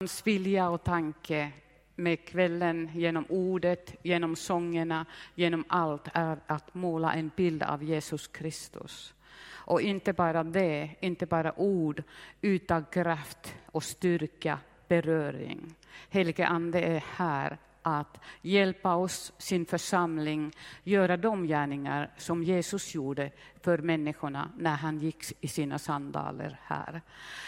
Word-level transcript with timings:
hans 0.00 0.26
vilja 0.26 0.70
och 0.70 0.84
tanke 0.84 1.52
med 1.94 2.24
kvällen, 2.24 2.90
genom 2.94 3.24
ordet, 3.28 3.94
genom 4.02 4.36
sångerna, 4.36 5.06
genom 5.34 5.64
allt 5.68 6.08
är 6.12 6.38
att 6.46 6.74
måla 6.74 7.12
en 7.12 7.30
bild 7.36 7.62
av 7.62 7.82
Jesus 7.82 8.28
Kristus. 8.28 9.14
Och 9.50 9.80
inte 9.80 10.12
bara 10.12 10.44
det, 10.44 10.90
inte 11.00 11.26
bara 11.26 11.58
ord, 11.58 12.02
utan 12.40 12.84
kraft 12.84 13.54
och 13.66 13.84
styrka, 13.84 14.58
beröring. 14.88 15.74
Helige 16.10 16.46
Ande 16.46 16.80
är 16.80 17.04
här 17.06 17.58
att 17.88 18.20
hjälpa 18.42 18.94
oss, 18.94 19.32
sin 19.38 19.66
församling, 19.66 20.52
göra 20.84 21.16
de 21.16 21.46
gärningar 21.46 22.10
som 22.16 22.42
Jesus 22.42 22.94
gjorde 22.94 23.30
för 23.62 23.78
människorna 23.78 24.50
när 24.56 24.76
han 24.76 24.98
gick 24.98 25.24
i 25.40 25.48
sina 25.48 25.78
sandaler 25.78 26.60
här. 26.62 27.00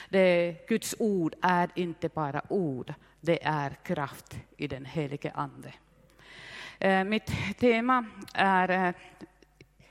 Det, 0.09 0.57
Guds 0.69 0.95
ord 0.99 1.35
är 1.43 1.71
inte 1.75 2.09
bara 2.09 2.43
ord, 2.49 2.95
det 3.21 3.45
är 3.45 3.71
kraft 3.71 4.37
i 4.57 4.67
den 4.67 4.85
helige 4.85 5.31
Ande. 5.35 5.73
Eh, 6.79 7.05
mitt 7.05 7.59
tema 7.59 8.05
är 8.35 8.87
eh, 8.89 8.95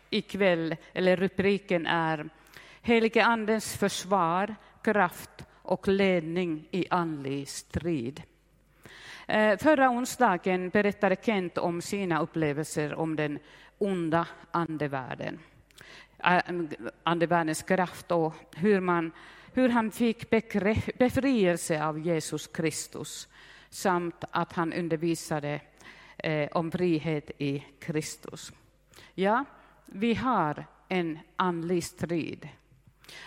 ikväll, 0.10 0.76
eller 0.94 1.18
rubriken 1.18 1.88
är 1.88 2.30
Helige 2.82 3.26
Andens 3.26 3.78
försvar, 3.78 4.56
kraft 4.82 5.46
och 5.54 5.88
ledning 5.88 6.68
i 6.72 6.86
andlig 6.90 7.48
strid. 7.48 8.24
Eh, 9.30 9.58
förra 9.58 9.90
onsdagen 9.90 10.70
berättade 10.70 11.16
Kent 11.22 11.58
om 11.58 11.82
sina 11.82 12.22
upplevelser 12.22 12.96
om 12.96 13.16
den 13.16 13.40
onda 13.78 14.28
andevärlden, 14.52 15.40
eh, 16.24 16.42
andevärldens 17.04 17.62
kraft 17.62 18.12
och 18.12 18.34
hur, 18.56 18.80
man, 18.80 19.12
hur 19.54 19.70
han 19.70 19.92
fick 19.92 20.30
befrielse 20.98 21.84
av 21.84 22.00
Jesus 22.00 22.48
Kristus 22.48 23.28
samt 23.70 24.24
att 24.32 24.54
han 24.54 24.74
undervisade 24.74 25.62
eh, 26.18 26.50
om 26.52 26.72
frihet 26.72 27.32
i 27.38 27.66
Kristus. 27.80 28.52
Ja, 29.16 29.46
vi 29.86 30.14
har 30.14 30.66
en 30.88 31.20
andlig 31.36 31.84
strid. 31.84 32.50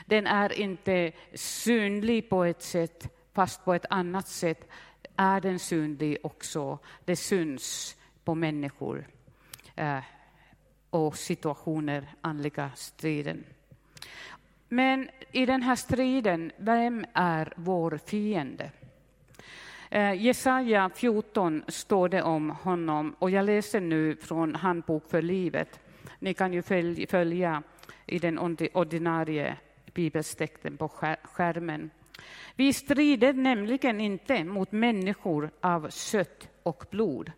Den 0.07 0.27
är 0.27 0.53
inte 0.53 1.13
synlig 1.35 2.31
på 2.31 2.45
ett 2.45 2.63
sätt, 2.63 3.09
fast 3.33 3.65
på 3.65 3.75
ett 3.75 3.87
annat 3.91 4.29
sätt 4.29 4.69
är 5.17 5.41
den 5.41 5.59
synlig 5.59 6.19
också. 6.23 6.79
Det 7.05 7.17
syns 7.17 7.97
på 8.25 8.35
människor 8.35 9.07
eh, 9.77 9.99
och 10.91 11.17
situationer, 11.17 12.15
andliga 12.21 12.71
striden. 12.75 13.45
Men 14.69 15.09
i 15.33 15.47
den 15.47 15.63
här 15.63 15.77
striden, 15.77 16.53
vem 16.57 17.05
är 17.13 17.53
vår 17.57 17.99
fiende? 18.07 18.71
Eh, 19.91 20.13
Jesaja 20.13 20.91
14 20.95 21.63
står 21.69 22.09
det 22.09 22.23
om 22.23 22.51
honom, 22.51 23.17
och 23.19 23.31
jag 23.31 23.45
läser 23.45 23.81
nu 23.81 24.17
från 24.17 24.55
Handbok 24.55 25.11
för 25.11 25.23
livet. 25.23 25.81
Ni 26.19 26.35
kan 26.35 26.53
ju 26.53 26.63
följa 27.07 27.63
i 28.07 28.19
den 28.19 28.39
ordinarie 28.73 29.57
bibelstexten 29.95 30.77
på 30.77 30.89
skärmen. 31.23 31.91
Vi 32.57 32.73
strider 32.73 33.33
nämligen 33.33 34.01
inte 34.01 34.45
mot 34.45 34.73
människor 34.73 35.51
av 35.61 35.91
kött 35.91 36.49
och 36.63 36.85
blod. 36.91 37.33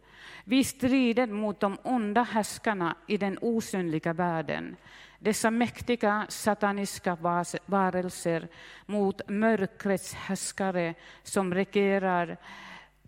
Vi 0.44 0.64
strider 0.64 1.26
mot 1.26 1.60
de 1.60 1.78
onda 1.82 2.22
härskarna 2.22 2.96
i 3.06 3.16
den 3.16 3.38
osynliga 3.40 4.12
världen, 4.12 4.76
dessa 5.18 5.50
mäktiga 5.50 6.26
sataniska 6.28 7.16
varelser 7.66 8.48
mot 8.86 9.28
mörkrets 9.28 10.14
härskare 10.14 10.94
som 11.22 11.54
regerar 11.54 12.36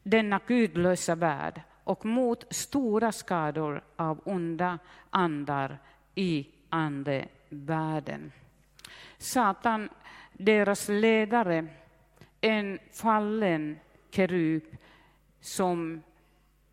denna 0.03 0.41
gudlösa 0.47 1.15
värld 1.15 1.61
och 1.85 2.05
mot 2.05 2.55
stora 2.55 3.13
skador 3.13 3.85
av 3.97 4.21
onda 4.25 4.79
andar 5.11 5.79
i 6.15 6.47
andevärlden. 6.69 8.33
Satan, 9.19 9.89
deras 10.39 10.89
ledare, 10.89 11.67
en 12.41 12.79
fallen 12.93 13.79
kerub 14.11 14.63
som 15.41 16.03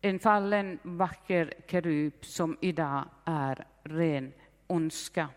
en 0.00 0.18
fallen 0.18 0.78
vacker 0.82 1.54
kerub 1.66 2.14
som 2.20 2.56
idag 2.60 3.04
är 3.24 3.66
ren 3.82 4.32
ondska. 4.66 5.28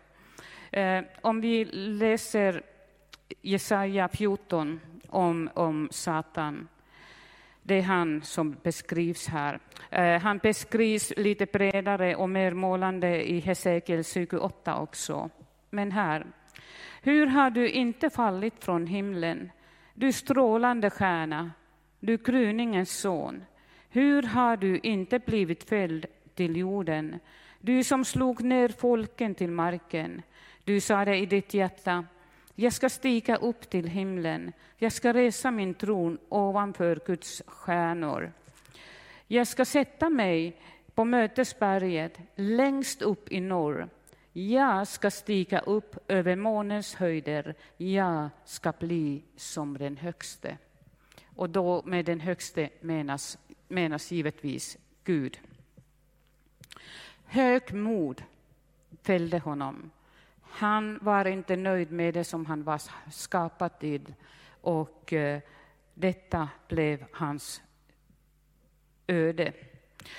Eh, 0.70 1.04
om 1.20 1.40
vi 1.40 1.64
läser 1.74 2.62
Jesaja 3.42 4.08
14 4.08 4.80
om, 5.08 5.50
om 5.54 5.88
Satan, 5.90 6.68
det 7.62 7.74
är 7.74 7.82
han 7.82 8.22
som 8.22 8.56
beskrivs 8.62 9.28
här. 9.28 9.58
Eh, 9.90 10.20
han 10.20 10.38
beskrivs 10.38 11.12
lite 11.16 11.46
bredare 11.46 12.16
och 12.16 12.30
mer 12.30 12.52
målande 12.52 13.30
i 13.30 13.40
Hesekiel 13.40 14.04
28 14.04 14.78
också. 14.78 15.30
Men 15.70 15.92
här, 15.92 16.26
hur 17.08 17.26
har 17.26 17.50
du 17.50 17.70
inte 17.70 18.10
fallit 18.10 18.64
från 18.64 18.86
himlen, 18.86 19.50
du 19.94 20.12
strålande 20.12 20.90
stjärna, 20.90 21.50
du 22.00 22.16
gryningens 22.16 22.98
son? 22.98 23.44
Hur 23.88 24.22
har 24.22 24.56
du 24.56 24.78
inte 24.78 25.18
blivit 25.18 25.68
fälld 25.68 26.06
till 26.34 26.56
jorden, 26.56 27.18
du 27.60 27.84
som 27.84 28.04
slog 28.04 28.42
ner 28.42 28.68
folken 28.68 29.34
till 29.34 29.50
marken? 29.50 30.22
Du 30.64 30.80
sade 30.80 31.16
i 31.16 31.26
ditt 31.26 31.54
hjärta, 31.54 32.04
jag 32.54 32.72
ska 32.72 32.88
stiga 32.88 33.36
upp 33.36 33.70
till 33.70 33.86
himlen, 33.88 34.52
jag 34.76 34.92
ska 34.92 35.12
resa 35.12 35.50
min 35.50 35.74
tron 35.74 36.18
ovanför 36.28 37.00
Guds 37.06 37.42
stjärnor. 37.46 38.32
Jag 39.26 39.46
ska 39.46 39.64
sätta 39.64 40.10
mig 40.10 40.60
på 40.94 41.04
mötesberget 41.04 42.18
längst 42.36 43.02
upp 43.02 43.32
i 43.32 43.40
norr 43.40 43.88
jag 44.46 44.86
ska 44.88 45.10
stiga 45.10 45.58
upp 45.58 45.96
över 46.08 46.36
månens 46.36 46.94
höjder, 46.94 47.54
jag 47.76 48.28
ska 48.44 48.72
bli 48.72 49.22
som 49.36 49.78
den 49.78 49.96
högste. 49.96 50.58
Och 51.36 51.50
då 51.50 51.82
med 51.84 52.04
den 52.04 52.20
högste 52.20 52.70
menas, 52.80 53.38
menas 53.68 54.12
givetvis 54.12 54.78
Gud. 55.04 55.40
Högmod 57.24 58.22
fällde 59.02 59.38
honom. 59.38 59.90
Han 60.42 60.98
var 61.02 61.24
inte 61.24 61.56
nöjd 61.56 61.90
med 61.90 62.14
det 62.14 62.24
som 62.24 62.46
han 62.46 62.62
var 62.62 62.82
skapad 63.10 63.78
till 63.78 64.14
och 64.60 65.12
eh, 65.12 65.40
detta 65.94 66.48
blev 66.68 67.04
hans 67.12 67.62
öde. 69.06 69.52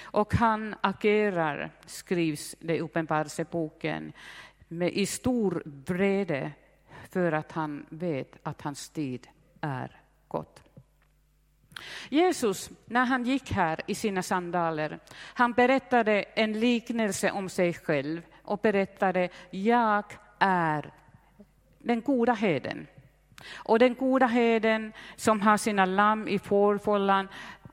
Och 0.01 0.34
han 0.34 0.75
agerar, 0.81 1.72
skrivs 1.85 2.56
det 2.59 2.75
i 2.75 2.81
Uppenbarelseboken, 2.81 4.13
med 4.67 4.94
i 4.94 5.06
stor 5.06 5.63
vrede 5.66 6.51
för 7.09 7.31
att 7.31 7.51
han 7.51 7.85
vet 7.90 8.35
att 8.44 8.62
hans 8.62 8.90
tid 8.90 9.28
är 9.62 10.01
gått. 10.28 10.63
Jesus, 12.09 12.69
när 12.85 13.06
han 13.06 13.23
gick 13.23 13.51
här 13.51 13.81
i 13.88 13.95
sina 13.95 14.23
sandaler, 14.23 15.00
han 15.13 15.53
berättade 15.53 16.22
en 16.22 16.59
liknelse 16.59 17.31
om 17.31 17.50
sig 17.50 17.73
själv 17.73 18.22
och 18.44 18.59
berättade, 18.59 19.29
jag 19.50 20.03
är 20.40 20.94
den 21.79 22.01
goda 22.01 22.34
heden. 22.34 22.88
Och 23.53 23.79
den 23.79 23.96
goda 23.96 24.28
heden 24.28 24.94
som 25.16 25.41
har 25.41 25.57
sina 25.57 25.85
lamm 25.85 26.28
i 26.28 26.40
fårfållan, 26.40 27.28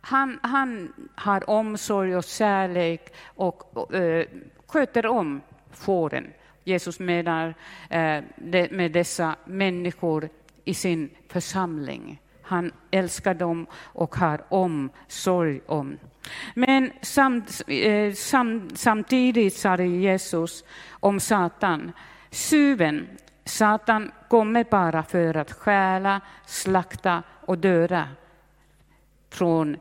han, 0.06 0.38
han 0.42 0.92
har 1.14 1.50
omsorg 1.50 2.16
och 2.16 2.24
kärlek 2.24 3.14
och, 3.24 3.76
och 3.76 3.94
äh, 3.94 4.26
sköter 4.66 5.06
om 5.06 5.40
fåren. 5.70 6.32
Jesus 6.64 7.00
menar 7.00 7.54
eh, 7.90 8.22
det, 8.36 8.70
med 8.70 8.92
dessa 8.92 9.36
människor 9.44 10.28
i 10.64 10.74
sin 10.74 11.10
församling. 11.28 12.20
Han 12.42 12.72
älskar 12.90 13.34
dem 13.34 13.66
och 13.74 14.16
har 14.16 14.44
omsorg 14.48 15.60
om. 15.66 15.96
Men 16.54 16.90
samt, 17.02 17.62
eh, 17.66 18.12
sam, 18.12 18.70
samtidigt 18.74 19.56
sa 19.56 19.76
Jesus 19.76 20.64
om 20.90 21.20
Satan, 21.20 21.92
suven. 22.30 23.08
Satan 23.44 24.12
kommer 24.28 24.64
bara 24.64 25.02
för 25.02 25.36
att 25.36 25.52
stjäla, 25.52 26.20
slakta 26.46 27.22
och 27.46 27.58
döda 27.58 28.08
från 29.30 29.76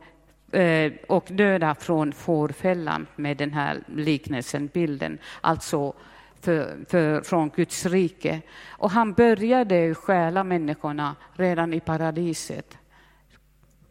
Eh, 0.56 0.92
och 1.08 1.28
döda 1.30 1.76
från 1.76 2.14
fårfällan 2.14 3.08
med 3.16 3.38
den 3.38 3.54
här 3.54 3.84
liknelsen, 3.88 4.70
bilden, 4.74 5.18
alltså 5.42 5.94
för, 6.42 6.86
för, 6.90 7.22
från 7.22 7.50
Guds 7.50 7.86
rike. 7.86 8.42
Och 8.68 8.92
han 8.92 9.14
började 9.14 9.96
stjäla 9.96 10.44
människorna 10.44 11.16
redan 11.34 11.74
i 11.74 11.80
paradiset 11.80 12.78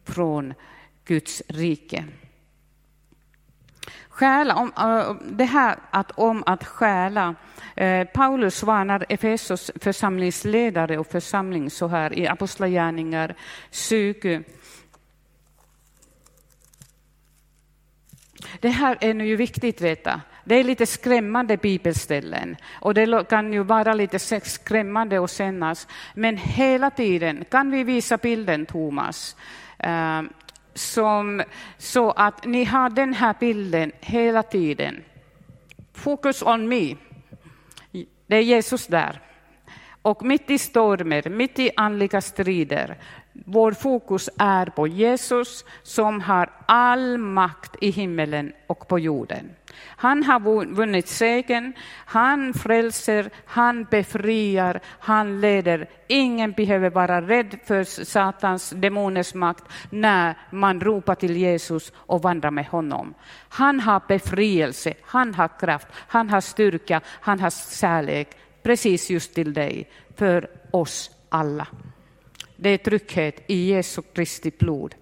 från 0.03 0.53
Guds 1.05 1.43
rike. 1.47 2.05
Stjäla, 4.09 4.55
om, 4.55 4.71
eh, 4.77 5.15
det 5.31 5.45
här 5.45 5.77
att, 5.91 6.11
om 6.11 6.43
att 6.45 6.63
stjäla. 6.63 7.35
Eh, 7.75 8.07
Paulus 8.07 8.63
varnar 8.63 9.05
Efesos 9.09 9.71
församlingsledare 9.81 10.97
och 10.97 11.07
församling 11.07 11.69
så 11.69 11.87
här 11.87 12.19
i 12.19 12.27
Apostlagärningar 12.27 13.35
20 13.71 14.43
det 18.59 18.69
här 18.69 18.97
är 19.01 19.13
nu 19.13 19.27
ju 19.27 19.35
viktigt 19.35 19.75
att 19.75 19.81
veta. 19.81 20.21
Det 20.43 20.55
är 20.55 20.63
lite 20.63 20.85
skrämmande 20.85 21.57
bibelställen 21.57 22.55
och 22.81 22.93
det 22.93 23.29
kan 23.29 23.53
ju 23.53 23.63
vara 23.63 23.93
lite 23.93 24.19
skrämmande 24.19 25.19
och 25.19 25.29
kännas. 25.29 25.87
Men 26.13 26.37
hela 26.37 26.89
tiden 26.89 27.45
kan 27.51 27.71
vi 27.71 27.83
visa 27.83 28.17
bilden, 28.17 28.65
Thomas, 28.65 29.35
eh, 29.79 30.21
som, 30.73 31.43
så 31.77 32.11
att 32.11 32.45
ni 32.45 32.63
har 32.63 32.89
den 32.89 33.13
här 33.13 33.35
bilden 33.39 33.91
hela 34.01 34.43
tiden. 34.43 35.03
Fokus 35.93 36.43
on 36.43 36.67
me. 36.67 36.95
Det 38.27 38.35
är 38.35 38.41
Jesus 38.41 38.87
där. 38.87 39.21
Och 40.01 40.25
mitt 40.25 40.49
i 40.49 40.57
stormer, 40.57 41.29
mitt 41.29 41.59
i 41.59 41.71
andliga 41.75 42.21
strider, 42.21 42.97
vår 43.45 43.71
fokus 43.71 44.29
är 44.37 44.65
på 44.65 44.87
Jesus 44.87 45.65
som 45.83 46.21
har 46.21 46.49
all 46.65 47.17
makt 47.17 47.75
i 47.81 47.89
himmelen 47.89 48.53
och 48.67 48.87
på 48.87 48.99
jorden. 48.99 49.49
Han 49.81 50.23
har 50.23 50.65
vunnit 50.65 51.07
segern, 51.07 51.73
han 52.05 52.53
frälser, 52.53 53.29
han 53.45 53.83
befriar, 53.83 54.79
han 54.99 55.41
leder. 55.41 55.89
Ingen 56.07 56.51
behöver 56.51 56.89
vara 56.89 57.21
rädd 57.21 57.59
för 57.65 57.83
Satans 57.83 58.69
demoners 58.69 59.33
makt 59.33 59.63
när 59.89 60.37
man 60.51 60.81
ropar 60.81 61.15
till 61.15 61.37
Jesus 61.37 61.91
och 61.95 62.21
vandrar 62.21 62.51
med 62.51 62.65
honom. 62.65 63.13
Han 63.49 63.79
har 63.79 64.01
befrielse, 64.07 64.93
han 65.01 65.33
har 65.33 65.59
kraft, 65.59 65.87
han 65.91 66.29
har 66.29 66.41
styrka, 66.41 67.01
han 67.05 67.39
har 67.39 67.79
kärlek 67.79 68.27
precis 68.63 69.09
just 69.09 69.35
till 69.35 69.53
dig, 69.53 69.89
för 70.15 70.49
oss 70.71 71.11
alla. 71.29 71.67
Det 72.55 72.69
är 72.69 72.77
trygghet 72.77 73.43
i 73.47 73.71
Jesu 73.71 74.01
Kristi 74.13 74.51
blod. 74.57 74.95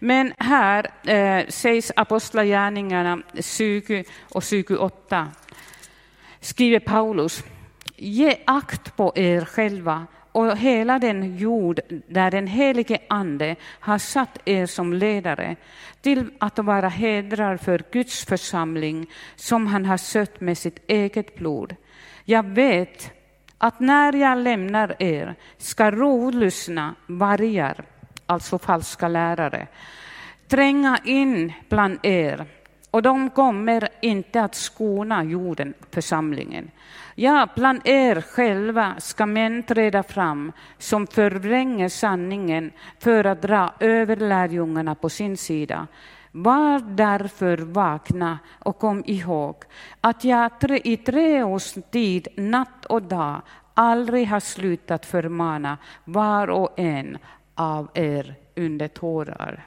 Men 0.00 0.32
här 0.38 0.90
eh, 1.06 1.46
sägs 1.48 1.92
Apostlagärningarna 1.96 3.22
20 3.40 4.04
och 4.20 4.42
28, 4.42 5.28
skriver 6.40 6.80
Paulus, 6.80 7.44
ge 7.96 8.36
akt 8.46 8.96
på 8.96 9.12
er 9.16 9.44
själva 9.44 10.06
och 10.32 10.56
hela 10.56 10.98
den 10.98 11.36
jord 11.36 11.80
där 12.08 12.30
den 12.30 12.46
helige 12.46 12.98
Ande 13.08 13.56
har 13.80 13.98
satt 13.98 14.38
er 14.44 14.66
som 14.66 14.92
ledare 14.92 15.56
till 16.00 16.30
att 16.38 16.58
vara 16.58 16.88
hedrar 16.88 17.56
för 17.56 17.82
Guds 17.92 18.24
församling 18.24 19.06
som 19.36 19.66
han 19.66 19.84
har 19.84 19.96
sött 19.96 20.40
med 20.40 20.58
sitt 20.58 20.80
eget 20.86 21.34
blod. 21.34 21.76
Jag 22.24 22.42
vet 22.42 23.12
att 23.62 23.80
när 23.80 24.12
jag 24.12 24.38
lämnar 24.38 24.96
er 24.98 25.34
ska 25.58 25.90
rovlyssna 25.90 26.94
vargar, 27.06 27.84
alltså 28.26 28.58
falska 28.58 29.08
lärare, 29.08 29.66
tränga 30.48 30.98
in 31.04 31.52
bland 31.68 31.98
er 32.02 32.46
och 32.90 33.02
de 33.02 33.30
kommer 33.30 33.88
inte 34.00 34.42
att 34.42 34.54
skona 34.54 35.24
jorden, 35.24 35.74
församlingen. 35.90 36.70
Ja, 37.14 37.48
bland 37.56 37.80
er 37.84 38.20
själva 38.20 38.94
ska 38.98 39.26
män 39.26 39.62
träda 39.62 40.02
fram 40.02 40.52
som 40.78 41.06
förvränger 41.06 41.88
sanningen 41.88 42.72
för 42.98 43.24
att 43.24 43.42
dra 43.42 43.72
över 43.80 44.16
lärjungarna 44.16 44.94
på 44.94 45.08
sin 45.08 45.36
sida. 45.36 45.86
Var 46.32 46.80
därför 46.80 47.58
vakna 47.58 48.38
och 48.58 48.78
kom 48.78 49.02
ihåg 49.06 49.56
att 50.00 50.24
jag 50.24 50.50
i 50.84 50.96
tre 50.96 51.42
års 51.42 51.72
tid, 51.90 52.28
natt 52.36 52.84
och 52.86 53.02
dag, 53.02 53.42
aldrig 53.74 54.28
har 54.28 54.40
slutat 54.40 55.06
förmana 55.06 55.78
var 56.04 56.48
och 56.50 56.70
en 56.76 57.18
av 57.54 57.88
er 57.94 58.34
under 58.56 58.88
tårar. 58.88 59.66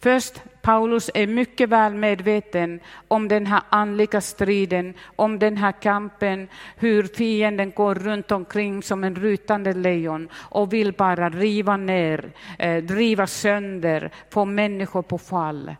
Först, 0.00 0.42
Paulus 0.62 1.10
är 1.14 1.26
mycket 1.26 1.68
väl 1.68 1.94
medveten 1.94 2.80
om 3.08 3.28
den 3.28 3.46
här 3.46 3.62
andliga 3.68 4.20
striden, 4.20 4.94
om 5.16 5.38
den 5.38 5.56
här 5.56 5.72
kampen, 5.72 6.48
hur 6.76 7.02
fienden 7.02 7.70
går 7.70 7.94
runt 7.94 8.32
omkring 8.32 8.82
som 8.82 9.04
en 9.04 9.16
rutande 9.16 9.72
lejon 9.72 10.28
och 10.34 10.72
vill 10.72 10.92
bara 10.92 11.30
riva 11.30 11.76
ner, 11.76 12.32
eh, 12.58 12.82
driva 12.84 13.26
sönder, 13.26 14.10
få 14.30 14.44
människor 14.44 15.02
på 15.02 15.18
fall. 15.18 15.76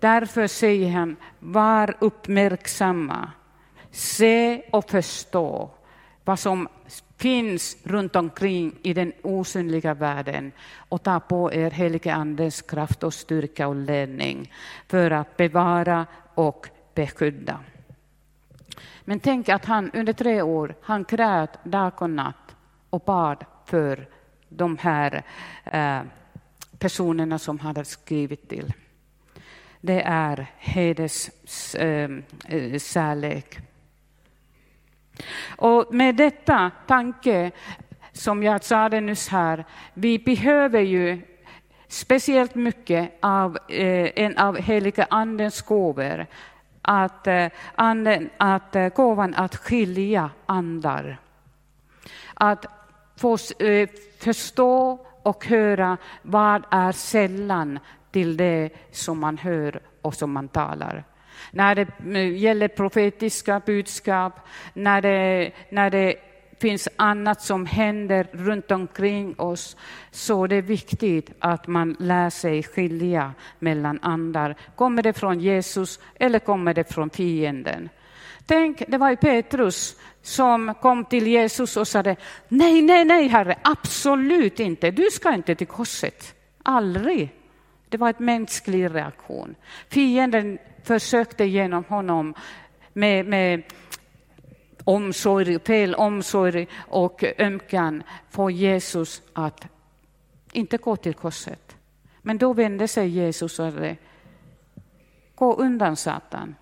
Därför 0.00 0.46
säger 0.46 0.90
han, 0.90 1.16
var 1.38 1.94
uppmärksamma, 1.98 3.30
se 3.90 4.62
och 4.70 4.90
förstå 4.90 5.70
vad 6.24 6.38
som 6.38 6.68
finns 7.18 7.76
runt 7.84 8.16
omkring 8.16 8.78
i 8.82 8.94
den 8.94 9.12
osynliga 9.22 9.94
världen 9.94 10.52
och 10.88 11.02
ta 11.02 11.20
på 11.20 11.52
er 11.52 11.70
helige 11.70 12.14
Andes 12.14 12.62
kraft 12.62 13.02
och 13.02 13.14
styrka 13.14 13.68
och 13.68 13.76
ledning 13.76 14.52
för 14.88 15.10
att 15.10 15.36
bevara 15.36 16.06
och 16.34 16.68
beskydda. 16.94 17.60
Men 19.04 19.20
tänk 19.20 19.48
att 19.48 19.64
han 19.64 19.90
under 19.90 20.12
tre 20.12 20.42
år 20.42 20.74
han 20.82 21.04
grät 21.08 21.64
dag 21.64 22.02
och 22.02 22.10
natt 22.10 22.56
och 22.90 23.00
bad 23.00 23.44
för 23.66 24.08
de 24.48 24.78
här 24.78 25.22
eh, 25.64 26.00
personerna 26.78 27.38
som 27.38 27.58
han 27.58 27.76
hade 27.76 27.84
skrivit 27.84 28.48
till. 28.48 28.72
Det 29.80 30.02
är 30.02 30.46
hederskärlek. 30.58 31.74
eh, 32.48 32.64
eh 32.72 32.78
särlek 32.78 33.58
och 35.56 35.94
med 35.94 36.14
detta 36.14 36.70
tanke, 36.86 37.50
som 38.12 38.42
jag 38.42 38.64
sa 38.64 38.88
det 38.88 39.00
nyss 39.00 39.28
här, 39.28 39.64
vi 39.94 40.18
behöver 40.18 40.80
ju 40.80 41.20
speciellt 41.88 42.54
mycket 42.54 43.12
av 43.20 43.58
eh, 43.68 44.10
en 44.14 44.38
av 44.38 44.56
heliga 44.56 45.06
andens 45.10 45.62
gåvor, 45.62 46.26
att, 46.82 47.26
eh, 47.26 47.46
anden, 47.74 48.30
att 48.36 48.76
eh, 48.76 48.88
gåvan 48.88 49.34
att 49.34 49.56
skilja 49.56 50.30
andar. 50.46 51.18
Att 52.34 52.66
få 53.16 53.38
eh, 53.58 53.88
förstå 54.18 55.06
och 55.22 55.46
höra 55.46 55.96
vad 56.22 56.62
är 56.70 56.92
sällan 56.92 57.78
till 58.10 58.36
det 58.36 58.70
som 58.92 59.18
man 59.18 59.38
hör 59.38 59.80
och 60.02 60.14
som 60.14 60.32
man 60.32 60.48
talar 60.48 61.04
när 61.50 61.74
det 61.74 61.86
eh, 62.14 62.36
gäller 62.36 62.68
profetiska 62.68 63.60
budskap, 63.66 64.32
när 64.74 65.02
det, 65.02 65.50
när 65.70 65.90
det 65.90 66.16
finns 66.60 66.88
annat 66.96 67.42
som 67.42 67.66
händer 67.66 68.26
runt 68.32 68.70
omkring 68.70 69.34
oss, 69.38 69.76
så 70.10 70.46
det 70.46 70.56
är 70.56 70.62
viktigt 70.62 71.30
att 71.38 71.66
man 71.66 71.96
lär 71.98 72.30
sig 72.30 72.62
skilja 72.62 73.32
mellan 73.58 73.98
andar. 74.02 74.56
Kommer 74.76 75.02
det 75.02 75.12
från 75.12 75.40
Jesus 75.40 76.00
eller 76.14 76.38
kommer 76.38 76.74
det 76.74 76.92
från 76.92 77.10
fienden? 77.10 77.88
Tänk, 78.46 78.82
det 78.88 78.98
var 78.98 79.10
ju 79.10 79.16
Petrus 79.16 79.96
som 80.22 80.74
kom 80.80 81.04
till 81.04 81.26
Jesus 81.26 81.76
och 81.76 81.88
sade, 81.88 82.16
nej, 82.48 82.82
nej, 82.82 83.04
nej, 83.04 83.28
Herre, 83.28 83.58
absolut 83.62 84.60
inte, 84.60 84.90
du 84.90 85.10
ska 85.12 85.34
inte 85.34 85.54
till 85.54 85.66
korset. 85.66 86.34
Aldrig. 86.62 87.37
Det 87.88 87.96
var 87.96 88.08
en 88.08 88.24
mänsklig 88.24 88.94
reaktion. 88.94 89.54
Fienden 89.88 90.58
försökte 90.82 91.44
genom 91.44 91.84
honom 91.84 92.34
med, 92.92 93.26
med 93.26 93.62
omsorg, 94.84 95.58
fel 95.58 95.94
omsorg 95.94 96.68
och 96.76 97.24
ömkan 97.38 98.02
få 98.30 98.50
Jesus 98.50 99.22
att 99.32 99.66
inte 100.52 100.76
gå 100.76 100.96
till 100.96 101.14
korset. 101.14 101.76
Men 102.22 102.38
då 102.38 102.52
vände 102.52 102.88
sig 102.88 103.08
Jesus 103.08 103.58
och 103.58 103.72
sa, 103.72 103.94
gå 105.34 105.54
undan 105.54 105.96
Satan. 105.96 106.54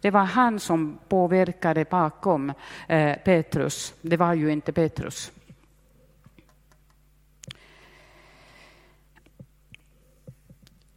Det 0.00 0.10
var 0.10 0.24
han 0.24 0.60
som 0.60 0.98
påverkade 1.08 1.84
bakom 1.84 2.52
eh, 2.88 3.16
Petrus. 3.24 3.94
Det 4.02 4.16
var 4.16 4.34
ju 4.34 4.52
inte 4.52 4.72
Petrus. 4.72 5.32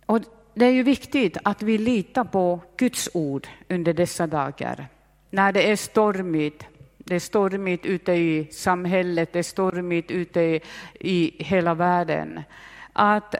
Och 0.05 0.19
det 0.53 0.65
är 0.65 0.71
ju 0.71 0.83
viktigt 0.83 1.37
att 1.43 1.61
vi 1.61 1.77
litar 1.77 2.23
på 2.23 2.59
Guds 2.77 3.09
ord 3.13 3.47
under 3.69 3.93
dessa 3.93 4.27
dagar. 4.27 4.87
När 5.29 5.51
det 5.51 5.71
är 5.71 5.75
stormigt, 5.75 6.65
det 6.97 7.15
är 7.15 7.19
stormigt 7.19 7.85
ute 7.85 8.11
i 8.11 8.47
samhället, 8.51 9.33
det 9.33 9.39
är 9.39 9.43
stormigt 9.43 10.11
ute 10.11 10.41
i, 10.41 10.61
i 10.99 11.43
hela 11.43 11.73
världen. 11.73 12.41
Att 12.93 13.35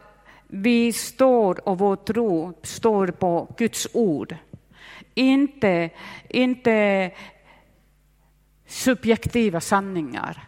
vi 0.48 0.94
står 0.94 1.70
och 1.70 1.78
vår 1.78 1.96
tro 1.96 2.54
står 2.64 3.08
på 3.08 3.56
Guds 3.58 3.88
ord. 3.94 4.36
Inte, 5.14 5.90
inte 6.30 7.12
subjektiva 8.68 9.62
sanningar. 9.62 10.48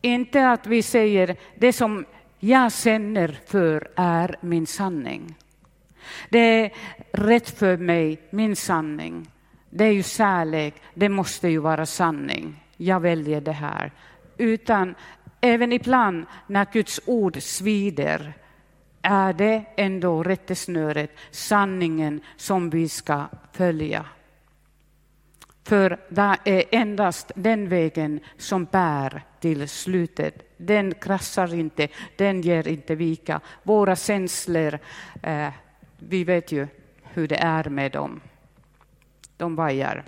Inte 0.00 0.50
att 0.50 0.66
vi 0.66 0.82
säger 0.82 1.36
det 1.58 1.72
som 1.72 2.04
jag 2.44 2.72
känner 2.72 3.38
för 3.46 3.88
är 3.96 4.36
min 4.40 4.66
sanning. 4.66 5.34
Det 6.28 6.38
är 6.38 6.72
rätt 7.12 7.50
för 7.50 7.76
mig, 7.76 8.20
min 8.30 8.56
sanning. 8.56 9.30
Det 9.70 9.84
är 9.84 9.90
ju 9.90 10.02
kärlek, 10.02 10.74
det 10.94 11.08
måste 11.08 11.48
ju 11.48 11.58
vara 11.58 11.86
sanning. 11.86 12.64
Jag 12.76 13.00
väljer 13.00 13.40
det 13.40 13.52
här. 13.52 13.92
Utan 14.36 14.94
även 15.40 15.72
ibland 15.72 16.26
när 16.46 16.66
Guds 16.72 17.00
ord 17.06 17.42
svider, 17.42 18.32
är 19.02 19.32
det 19.32 19.64
ändå 19.76 20.22
rättesnöret, 20.22 21.10
sanningen 21.30 22.20
som 22.36 22.70
vi 22.70 22.88
ska 22.88 23.24
följa. 23.52 24.06
För 25.64 25.98
det 26.08 26.36
eh, 26.44 26.54
är 26.54 26.64
endast 26.70 27.32
den 27.34 27.68
vägen 27.68 28.20
som 28.36 28.64
bär 28.64 29.22
till 29.40 29.68
slutet. 29.68 30.56
Den 30.56 30.94
kraschar 30.94 31.54
inte, 31.54 31.88
den 32.16 32.40
ger 32.40 32.68
inte 32.68 32.94
vika. 32.94 33.40
Våra 33.62 33.96
känslor, 33.96 34.78
eh, 35.22 35.48
vi 35.98 36.24
vet 36.24 36.52
ju 36.52 36.66
hur 37.02 37.28
det 37.28 37.36
är 37.36 37.64
med 37.64 37.92
dem. 37.92 38.20
De 39.36 39.56
vajar. 39.56 40.04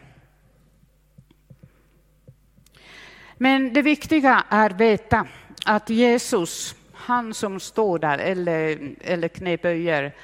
Men 3.37 3.73
det 3.73 3.83
viktiga 3.83 4.45
är 4.49 4.71
att 4.71 4.81
veta 4.81 5.27
att 5.67 5.91
Jesus, 5.91 6.75
han 6.93 7.35
som 7.35 7.61
står 7.61 7.99
där 7.99 8.19
eller, 8.19 8.95
eller 9.01 9.29
knäböjer, 9.29 10.15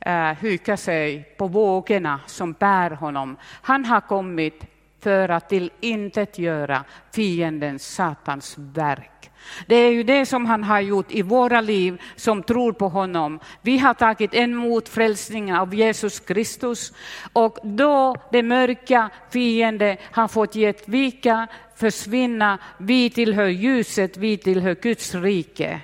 eh, 0.00 0.32
hukar 0.32 0.76
sig 0.76 1.34
på 1.38 1.46
vågorna 1.46 2.20
som 2.26 2.52
bär 2.52 2.90
honom. 2.90 3.36
Han 3.42 3.84
har 3.84 4.00
kommit 4.00 4.75
för 5.00 5.28
att 5.28 5.48
till 5.48 5.70
intet 5.80 6.38
göra 6.38 6.84
fiendens, 7.12 7.94
Satans 7.94 8.54
verk. 8.58 9.30
Det 9.66 9.74
är 9.74 9.90
ju 9.90 10.02
det 10.02 10.26
som 10.26 10.46
han 10.46 10.64
har 10.64 10.80
gjort 10.80 11.12
i 11.12 11.22
våra 11.22 11.60
liv 11.60 12.02
som 12.16 12.42
tror 12.42 12.72
på 12.72 12.88
honom. 12.88 13.40
Vi 13.62 13.78
har 13.78 13.94
tagit 13.94 14.34
emot 14.34 14.88
frälsningen 14.88 15.56
av 15.56 15.74
Jesus 15.74 16.20
Kristus 16.20 16.92
och 17.32 17.58
då 17.62 18.14
det 18.32 18.42
mörka 18.42 19.10
fiende 19.30 19.96
har 20.12 20.28
fått 20.28 20.54
ge 20.54 20.74
vika, 20.86 21.46
försvinna, 21.76 22.58
vi 22.78 23.10
tillhör 23.10 23.48
ljuset, 23.48 24.16
vi 24.16 24.36
tillhör 24.36 24.74
Guds 24.74 25.14
rike. 25.14 25.80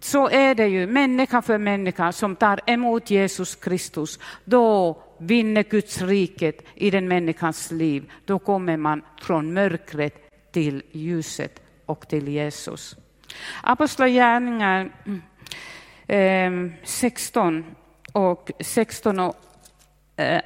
Så 0.00 0.28
är 0.28 0.54
det 0.54 0.66
ju, 0.66 0.86
människa 0.86 1.42
för 1.42 1.58
människa 1.58 2.12
som 2.12 2.36
tar 2.36 2.60
emot 2.66 3.10
Jesus 3.10 3.54
Kristus, 3.54 4.18
då 4.44 4.98
vinner 5.18 5.62
Guds 5.62 6.02
riket 6.02 6.62
i 6.74 6.90
den 6.90 7.08
människans 7.08 7.70
liv. 7.70 8.10
Då 8.24 8.38
kommer 8.38 8.76
man 8.76 9.02
från 9.22 9.52
mörkret 9.52 10.14
till 10.52 10.82
ljuset 10.92 11.62
och 11.86 12.08
till 12.08 12.28
Jesus. 12.28 12.96
Apostlagärningar 13.62 14.90
ehm, 16.06 16.72
16 16.82 17.64
och 18.12 18.50
16 18.60 19.20
och 19.20 19.36
eh, 20.16 20.40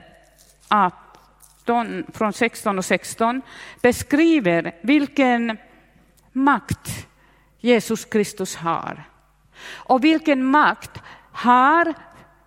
18, 0.69 2.05
från 2.13 2.33
16 2.33 2.79
och 2.79 2.85
16 2.85 3.43
beskriver 3.83 4.75
vilken 4.83 5.57
makt 6.33 7.07
Jesus 7.61 8.05
Kristus 8.05 8.57
har. 8.57 9.05
Och 9.67 10.05
vilken 10.05 10.45
makt 10.45 11.03
har 11.33 11.95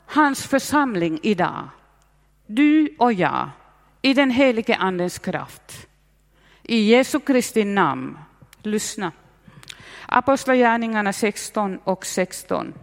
hans 0.06 0.48
församling 0.48 1.20
idag? 1.24 1.70
Du 2.46 2.96
och 3.00 3.14
jag, 3.14 3.50
i 4.02 4.14
den 4.14 4.32
helige 4.32 4.76
Andens 4.76 5.20
kraft. 5.20 5.88
I 6.64 6.90
Jesu 6.90 7.20
Kristi 7.20 7.64
namn 7.64 8.18
Lyssna. 8.64 9.12
Apostlagärningarna 10.06 11.14
16 11.14 11.80
och 11.84 12.06
16. 12.06 12.74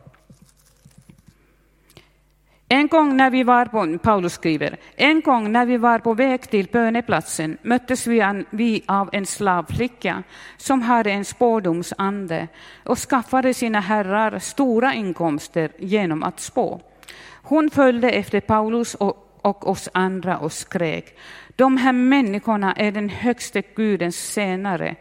En 2.71 2.89
gång 2.89 3.17
när 3.17 3.31
vi 3.31 3.43
var 3.43 3.67
på, 3.67 3.99
Paulus 3.99 4.33
skriver, 4.33 4.77
en 4.97 5.21
gång 5.21 5.53
när 5.53 5.67
vi 5.67 5.77
var 5.77 5.99
på 5.99 6.15
väg 6.15 6.51
till 6.51 6.69
böneplatsen 6.73 7.59
möttes 7.63 8.07
vi, 8.07 8.21
an, 8.21 8.45
vi 8.51 8.83
av 8.87 9.11
en 9.13 9.27
slavflicka 9.27 10.23
som 10.57 10.83
hade 10.83 11.11
en 11.11 11.25
spårdomsande 11.25 12.49
och 12.85 12.99
skaffade 12.99 13.55
sina 13.55 13.81
herrar 13.81 14.39
stora 14.39 14.95
inkomster 14.95 15.71
genom 15.79 16.23
att 16.23 16.41
spå. 16.41 16.81
Hon 17.43 17.71
följde 17.71 18.11
efter 18.11 18.41
Paulus 18.41 18.95
och, 18.95 19.39
och 19.43 19.69
oss 19.69 19.89
andra 19.93 20.39
och 20.39 20.53
skrek, 20.53 21.19
de 21.57 21.77
här 21.77 21.93
människorna 21.93 22.73
är 22.73 22.93
den 22.93 23.09
högste 23.09 23.63
Gudens 23.63 24.17
senare 24.17 24.97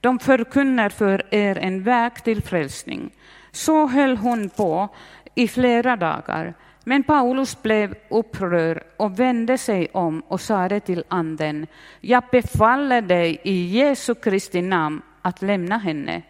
de 0.00 0.18
förkunnar 0.18 0.88
för 0.88 1.34
er 1.34 1.58
en 1.58 1.82
väg 1.82 2.24
till 2.24 2.42
frälsning. 2.42 3.10
Så 3.50 3.86
höll 3.86 4.16
hon 4.16 4.48
på 4.48 4.88
i 5.34 5.48
flera 5.48 5.96
dagar. 5.96 6.54
Men 6.90 7.02
Paulus 7.02 7.62
blev 7.62 7.94
upprörd 8.08 8.82
och 8.96 9.20
vände 9.20 9.58
sig 9.58 9.88
om 9.92 10.20
och 10.28 10.40
sade 10.40 10.80
till 10.80 11.04
anden, 11.08 11.66
jag 12.00 12.24
befaller 12.30 13.02
dig 13.02 13.40
i 13.42 13.66
Jesu 13.66 14.14
Kristi 14.14 14.62
namn 14.62 15.02
att 15.22 15.42
lämna 15.42 15.78
henne. 15.78 16.22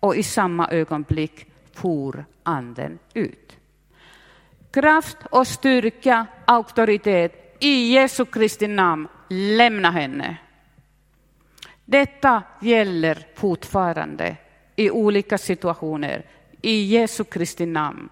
Och 0.00 0.16
i 0.16 0.22
samma 0.22 0.68
ögonblick 0.68 1.46
for 1.72 2.24
anden 2.42 2.98
ut. 3.14 3.56
Kraft 4.70 5.16
och 5.30 5.46
styrka, 5.46 6.26
auktoritet 6.44 7.56
i 7.60 7.92
Jesu 7.92 8.24
Kristi 8.24 8.66
namn, 8.66 9.08
lämna 9.28 9.90
henne. 9.90 10.36
Detta 11.84 12.42
gäller 12.60 13.26
fortfarande 13.34 14.36
i 14.76 14.90
olika 14.90 15.38
situationer 15.38 16.26
i 16.62 16.84
Jesu 16.84 17.24
Kristi 17.24 17.66
namn. 17.66 18.08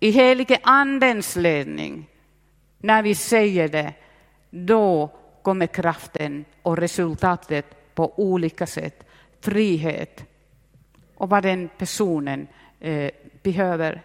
I 0.00 0.10
helige 0.10 0.58
Andens 0.62 1.36
ledning. 1.36 2.08
När 2.78 3.02
vi 3.02 3.14
säger 3.14 3.68
det, 3.68 3.94
då 4.50 5.10
kommer 5.42 5.66
kraften 5.66 6.44
och 6.62 6.76
resultatet 6.76 7.94
på 7.94 8.12
olika 8.16 8.66
sätt. 8.66 9.06
Frihet 9.40 10.24
och 11.16 11.28
vad 11.28 11.42
den 11.42 11.68
personen 11.78 12.48
eh, 12.80 13.10
behöver. 13.42 14.02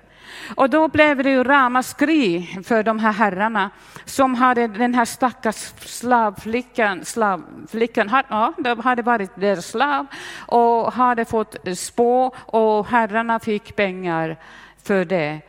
Och 0.55 0.69
då 0.69 0.87
blev 0.87 1.23
det 1.23 1.29
ju 1.29 1.43
ramaskri 1.43 2.47
för 2.63 2.83
de 2.83 2.99
här 2.99 3.11
herrarna 3.11 3.69
som 4.05 4.35
hade 4.35 4.67
den 4.67 4.93
här 4.93 5.05
stackars 5.05 5.73
slavflickan, 5.79 7.05
slavflickan 7.05 8.09
ja, 8.29 8.53
de 8.57 8.79
hade 8.79 9.01
varit 9.01 9.31
deras 9.35 9.65
slav 9.65 10.05
och 10.47 10.93
hade 10.93 11.25
fått 11.25 11.55
spå 11.77 12.35
och 12.35 12.87
herrarna 12.87 13.39
fick 13.39 13.75
pengar 13.75 14.37
för 14.83 15.05
det. 15.05 15.41